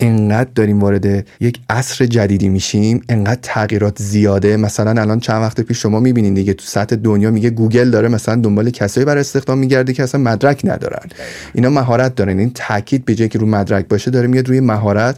انقدر 0.00 0.50
داریم 0.54 0.80
وارد 0.80 1.26
یک 1.40 1.60
عصر 1.70 2.06
جدیدی 2.06 2.48
میشیم 2.48 3.02
انقدر 3.08 3.38
تغییرات 3.42 4.02
زیاده. 4.02 4.56
مثلا 4.56 5.00
الان 5.00 5.20
چند 5.20 5.42
وقت 5.42 5.60
پیش 5.60 5.82
شما 5.82 6.00
می‌بینین 6.00 6.34
دیگه 6.34 6.52
تو 6.52 6.64
سطح 6.66 6.96
دنیا 6.96 7.30
میگه 7.30 7.50
گوگل 7.50 7.90
داره 7.90 8.08
مثلا 8.08 8.34
دنبال 8.34 8.70
کسایی 8.70 9.04
برای 9.04 9.20
استخدام 9.20 9.58
میگرده 9.58 9.92
که 9.92 10.02
اصلا 10.02 10.20
مدرک 10.20 10.60
ندارن. 10.64 11.08
اینا 11.54 11.70
مهارت 11.70 12.14
دارن. 12.14 12.38
این 12.38 12.50
تاکید 12.54 13.04
به 13.04 13.14
جای 13.14 13.28
که 13.28 13.38
رو 13.38 13.46
مدرک 13.46 13.88
باشه 13.88 14.10
داره 14.10 14.26
میاد 14.26 14.48
روی 14.48 14.60
مهارت 14.60 15.16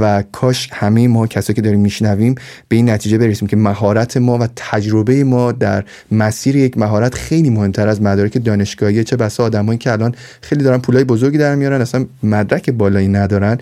و 0.00 0.24
کاش 0.32 0.68
همه 0.72 1.08
ما 1.08 1.26
کسایی 1.26 1.54
که 1.54 1.62
داریم 1.62 1.80
میشنویم 1.80 2.34
به 2.68 2.76
این 2.76 2.90
نتیجه 2.90 3.18
برسیم 3.18 3.48
که 3.48 3.56
مهارت 3.56 4.16
ما 4.16 4.38
و 4.38 4.48
تجربه 4.56 5.24
ما 5.24 5.52
در 5.52 5.84
مسیر 6.12 6.56
یک 6.56 6.78
مهارت 6.78 7.14
خیلی 7.14 7.50
مهمتر 7.50 7.88
از 7.88 8.02
مدارک 8.02 8.44
دانشگاهی. 8.44 9.04
چه 9.04 9.16
بسا 9.16 9.44
آدمایی 9.44 9.78
که 9.78 9.92
الان 9.92 10.14
خیلی 10.40 10.64
دارن 10.64 10.78
پولای 10.78 11.04
بزرگی 11.04 11.38
در 11.38 11.54
میارن 11.54 11.80
اصلا 11.80 12.06
مدرک 12.22 12.70
بالایی 12.70 13.08
ندارن 13.08 13.58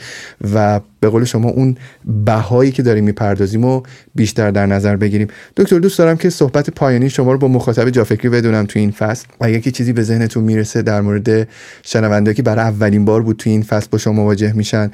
و 0.54 0.62
به 1.01 1.09
قول 1.09 1.25
شما 1.25 1.48
اون 1.48 1.77
بهایی 2.25 2.72
که 2.72 2.83
داریم 2.83 3.05
می‌پردازیم 3.05 3.64
و 3.64 3.83
بیشتر 4.14 4.51
در 4.51 4.66
نظر 4.66 4.96
بگیریم. 4.96 5.29
دکتر 5.57 5.79
دوست 5.79 5.98
دارم 5.98 6.16
که 6.16 6.31
صحبت 6.31 6.70
پایانی 6.70 7.11
شما 7.11 7.33
رو 7.33 7.38
با 7.38 7.48
مخاطب 7.48 7.90
جافکری 7.90 8.29
بدونم 8.29 8.66
تو 8.66 8.79
این 8.79 8.90
فصل 8.90 9.27
و 9.40 9.44
اگه 9.44 9.70
چیزی 9.70 9.92
به 9.92 10.03
ذهنتون 10.03 10.44
می‌رسه 10.44 10.83
در 10.83 11.01
مورد 11.01 11.48
شنونده 11.83 12.35
که 12.35 12.42
برای 12.42 12.64
اولین 12.64 13.05
بار 13.05 13.22
بود 13.22 13.37
تو 13.37 13.51
این 13.51 13.62
فصل 13.62 13.88
با 13.90 13.98
شما 13.98 14.12
مواجه 14.12 14.53
میشن. 14.53 14.90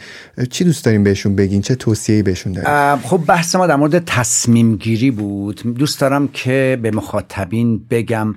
چی 0.51 0.65
دوست 0.65 0.85
داریم 0.85 1.05
بهشون 1.05 1.37
بگین؟ 1.37 1.63
چه 1.63 1.75
توصیه‌ای 1.75 2.23
بهشون 2.23 2.53
داریم؟ 2.53 2.97
خب 3.03 3.21
بحث 3.27 3.57
ما 3.57 3.67
در 3.67 3.77
مورد 3.77 4.05
تصمیم 4.05 4.77
گیری 4.77 5.11
بود. 5.11 5.75
دوست 5.79 6.01
دارم 6.01 6.29
که 6.29 6.79
به 6.83 6.91
مخاطبین 6.91 7.81
بگم 7.91 8.35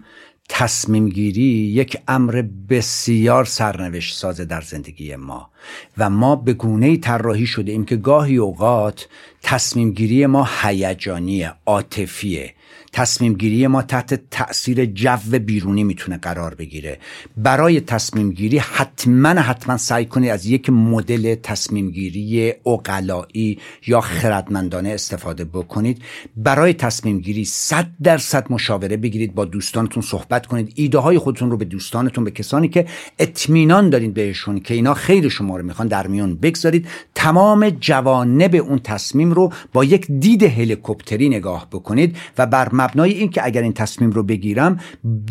تصمیم 0.54 1.10
گیری 1.10 1.72
یک 1.74 1.98
امر 2.08 2.44
بسیار 2.70 3.46
سرنوشت 3.46 4.18
سازه 4.18 4.46
در 4.46 4.62
زندگی 4.62 5.16
ما 5.16 5.50
و 5.98 6.10
ما 6.10 6.36
به 6.36 6.54
گونه 6.54 6.98
طراحی 6.98 7.46
شده 7.46 7.72
ایم 7.72 7.86
که 7.86 7.96
گاهی 7.96 8.38
اوقات 8.38 9.08
تصمیم 9.44 9.92
گیری 9.92 10.26
ما 10.26 10.50
هیجانیه 10.62 11.54
عاطفیه. 11.66 12.54
تصمیم 12.94 13.34
گیری 13.34 13.68
ما 13.68 13.82
تحت 13.82 14.30
تاثیر 14.32 14.86
جو 14.86 15.40
بیرونی 15.46 15.84
می‌تونه 15.84 16.18
قرار 16.18 16.56
بگیره. 16.56 17.00
برای 17.38 17.82
تصمیم 17.82 18.32
گیری 18.32 18.58
حتما 18.58 19.30
حتما 19.30 19.78
سعی 19.78 20.06
کنید 20.06 20.30
از 20.30 20.46
یک 20.46 20.70
مدل 20.70 21.36
تصمیم 21.36 21.92
گیری 21.92 22.54
اقلایی 22.66 23.60
یا 23.88 24.02
خردمندانه 24.02 24.90
استفاده 24.90 25.46
بکنید. 25.46 26.02
برای 26.38 26.74
تصمیم 26.74 27.20
گیری 27.20 27.46
صد 27.46 27.88
درصد 28.04 28.46
مشاوره 28.50 28.98
بگیرید 28.98 29.36
با 29.36 29.46
دوستانتون 29.46 30.04
صحبت 30.04 30.46
کنید. 30.46 30.74
ایده 30.76 30.98
های 30.98 31.18
خودتون 31.18 31.52
رو 31.52 31.58
به 31.58 31.66
دوستانتون 31.66 32.24
به 32.24 32.32
کسانی 32.32 32.68
که 32.68 32.86
اطمینان 33.20 33.90
دارید 33.90 34.14
بهشون 34.14 34.60
که 34.60 34.74
اینا 34.74 34.94
خیر 34.94 35.30
شما 35.30 35.58
رو 35.58 35.66
می‌خوان 35.66 35.88
در 35.88 36.08
میون 36.08 36.36
بگذارید. 36.36 36.88
تمام 37.16 37.70
جوانب 37.70 38.56
اون 38.56 38.80
تصمیم 38.80 39.31
رو 39.34 39.54
با 39.74 39.84
یک 39.84 40.08
دید 40.12 40.44
هلیکوپتری 40.44 41.30
نگاه 41.30 41.68
بکنید 41.72 42.18
و 42.38 42.46
بر 42.46 42.70
مبنای 42.74 43.12
این 43.12 43.30
که 43.30 43.46
اگر 43.46 43.62
این 43.62 43.74
تصمیم 43.74 44.12
رو 44.12 44.24
بگیرم 44.24 44.80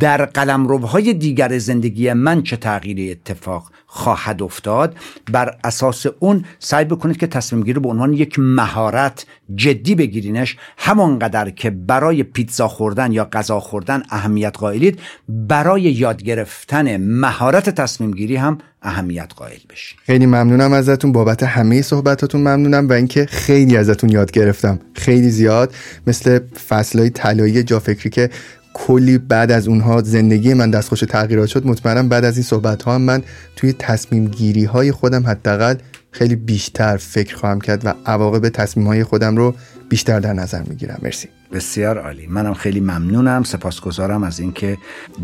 در 0.00 0.24
قلمروهای 0.24 1.14
دیگر 1.14 1.58
زندگی 1.58 2.12
من 2.12 2.42
چه 2.42 2.56
تغییری 2.56 3.10
اتفاق 3.10 3.70
خواهد 3.92 4.42
افتاد. 4.42 4.96
بر 5.32 5.56
اساس 5.64 6.06
اون 6.18 6.44
سعی 6.58 6.84
بکنید 6.84 7.16
که 7.16 7.26
تصمیم 7.26 7.62
گیری 7.62 7.80
به 7.80 7.88
عنوان 7.88 8.12
یک 8.12 8.38
مهارت 8.38 9.26
جدی 9.54 9.94
بگیرینش. 9.94 10.56
همانقدر 10.78 11.50
که 11.50 11.70
برای 11.70 12.22
پیتزا 12.22 12.68
خوردن 12.68 13.12
یا 13.12 13.28
غذا 13.32 13.60
خوردن 13.60 14.02
اهمیت 14.10 14.56
قائلید 14.56 14.98
برای 15.28 15.82
یاد 15.82 16.22
گرفتن 16.22 16.96
مهارت 16.96 17.70
تصمیم 17.70 18.10
گیری 18.10 18.36
هم 18.36 18.58
اهمیت 18.82 19.32
قائل 19.36 19.58
بشین. 19.70 19.98
خیلی 20.02 20.26
ممنونم 20.26 20.72
ازتون. 20.72 21.12
بابت 21.12 21.42
همه 21.42 21.82
صحبتاتون 21.82 22.40
ممنونم 22.40 22.88
و 22.88 22.92
اینکه 22.92 23.26
خیلی 23.26 23.76
ازتون 23.76 24.10
یاد 24.10 24.30
گرفتم. 24.30 24.78
خیلی 24.94 25.30
زیاد. 25.30 25.74
مثل 26.06 26.40
فصلهای 26.68 27.10
طلایی 27.10 27.62
جا 27.62 27.80
فکری 27.80 28.10
که 28.10 28.30
کلی 28.74 29.18
بعد 29.18 29.50
از 29.50 29.68
اونها 29.68 30.02
زندگی 30.02 30.54
من 30.54 30.70
دستخوش 30.70 31.00
تغییرات 31.00 31.48
شد. 31.48 31.66
مطمئنم 31.66 32.08
بعد 32.08 32.24
از 32.24 32.36
این 32.36 32.44
صحبت 32.44 32.82
ها 32.82 32.94
هم 32.94 33.02
من 33.02 33.22
توی 33.56 33.72
تصمیم 33.72 34.28
گیری 34.28 34.64
های 34.64 34.92
خودم 34.92 35.26
حداقل 35.26 35.74
خیلی 36.12 36.36
بیشتر 36.36 36.96
فکر 36.96 37.36
خواهم 37.36 37.60
کرد 37.60 37.86
و 37.86 37.94
عواقب 38.06 38.48
تصمیم 38.48 38.86
های 38.86 39.04
خودم 39.04 39.36
رو 39.36 39.54
بیشتر 39.88 40.20
در 40.20 40.32
نظر 40.32 40.62
می‌گیرم. 40.62 40.98
مرسی. 41.02 41.28
بسیار 41.52 41.98
عالی. 41.98 42.26
منم 42.26 42.54
خیلی 42.54 42.80
ممنونم. 42.80 43.42
سپاسگزارم 43.42 44.22
از 44.22 44.40
اینکه 44.40 44.78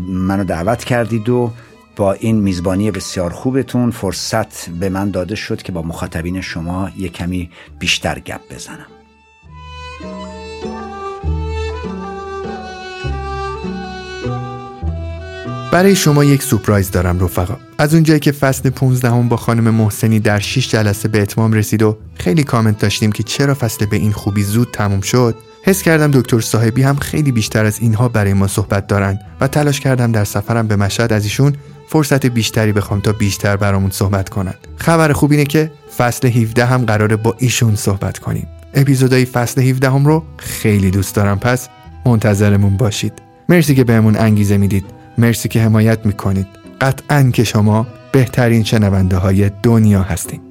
منو 0.09 0.43
دعوت 0.43 0.83
کردید 0.83 1.29
و 1.29 1.51
با 1.95 2.13
این 2.13 2.35
میزبانی 2.41 2.91
بسیار 2.91 3.29
خوبتون 3.29 3.91
فرصت 3.91 4.69
به 4.69 4.89
من 4.89 5.11
داده 5.11 5.35
شد 5.35 5.61
که 5.61 5.71
با 5.71 5.81
مخاطبین 5.81 6.41
شما 6.41 6.91
یه 6.97 7.09
کمی 7.09 7.49
بیشتر 7.79 8.19
گپ 8.19 8.41
بزنم. 8.55 8.96
برای 15.71 15.95
شما 15.95 16.23
یک 16.23 16.43
سپرایز 16.43 16.91
دارم 16.91 17.19
رفقا. 17.19 17.57
از 17.77 17.93
اونجایی 17.93 18.19
که 18.19 18.31
فصل 18.31 18.69
15 18.69 19.09
هم 19.09 19.29
با 19.29 19.37
خانم 19.37 19.69
محسنی 19.69 20.19
در 20.19 20.39
6 20.39 20.69
جلسه 20.69 21.07
به 21.07 21.21
اتمام 21.21 21.53
رسید 21.53 21.81
و 21.81 21.97
خیلی 22.13 22.43
کامنت 22.43 22.79
داشتیم 22.79 23.11
که 23.11 23.23
چرا 23.23 23.53
فصل 23.53 23.85
به 23.85 23.97
این 23.97 24.11
خوبی 24.11 24.43
زود 24.43 24.67
تموم 24.73 25.01
شد 25.01 25.35
حس 25.63 25.81
کردم 25.81 26.11
دکتر 26.11 26.39
صاحبی 26.39 26.83
هم 26.83 26.95
خیلی 26.95 27.31
بیشتر 27.31 27.65
از 27.65 27.79
اینها 27.79 28.07
برای 28.07 28.33
ما 28.33 28.47
صحبت 28.47 28.87
دارن 28.87 29.19
و 29.41 29.47
تلاش 29.47 29.79
کردم 29.79 30.11
در 30.11 30.23
سفرم 30.23 30.67
به 30.67 30.75
مشهد 30.75 31.13
از 31.13 31.23
ایشون 31.23 31.53
فرصت 31.87 32.25
بیشتری 32.25 32.71
بخوام 32.71 32.99
تا 32.99 33.11
بیشتر 33.11 33.57
برامون 33.57 33.91
صحبت 33.91 34.29
کنن. 34.29 34.53
خبر 34.77 35.13
خوب 35.13 35.31
اینه 35.31 35.45
که 35.45 35.71
فصل 35.97 36.27
17 36.27 36.65
هم 36.65 36.85
قراره 36.85 37.15
با 37.15 37.35
ایشون 37.39 37.75
صحبت 37.75 38.19
کنیم. 38.19 38.47
اپیزودهای 38.73 39.25
فصل 39.25 39.61
17 39.61 39.89
هم 39.89 40.05
رو 40.05 40.23
خیلی 40.37 40.91
دوست 40.91 41.15
دارم 41.15 41.39
پس 41.39 41.69
منتظرمون 42.05 42.77
باشید. 42.77 43.13
مرسی 43.49 43.75
که 43.75 43.83
بهمون 43.83 44.15
انگیزه 44.15 44.57
می‌دید. 44.57 44.96
مرسی 45.17 45.49
که 45.49 45.61
حمایت 45.61 46.05
می‌کنید. 46.05 46.47
قطعا 46.81 47.31
که 47.33 47.43
شما 47.43 47.87
بهترین 48.11 48.63
شنونده 48.63 49.17
های 49.17 49.51
دنیا 49.63 50.01
هستید 50.01 50.46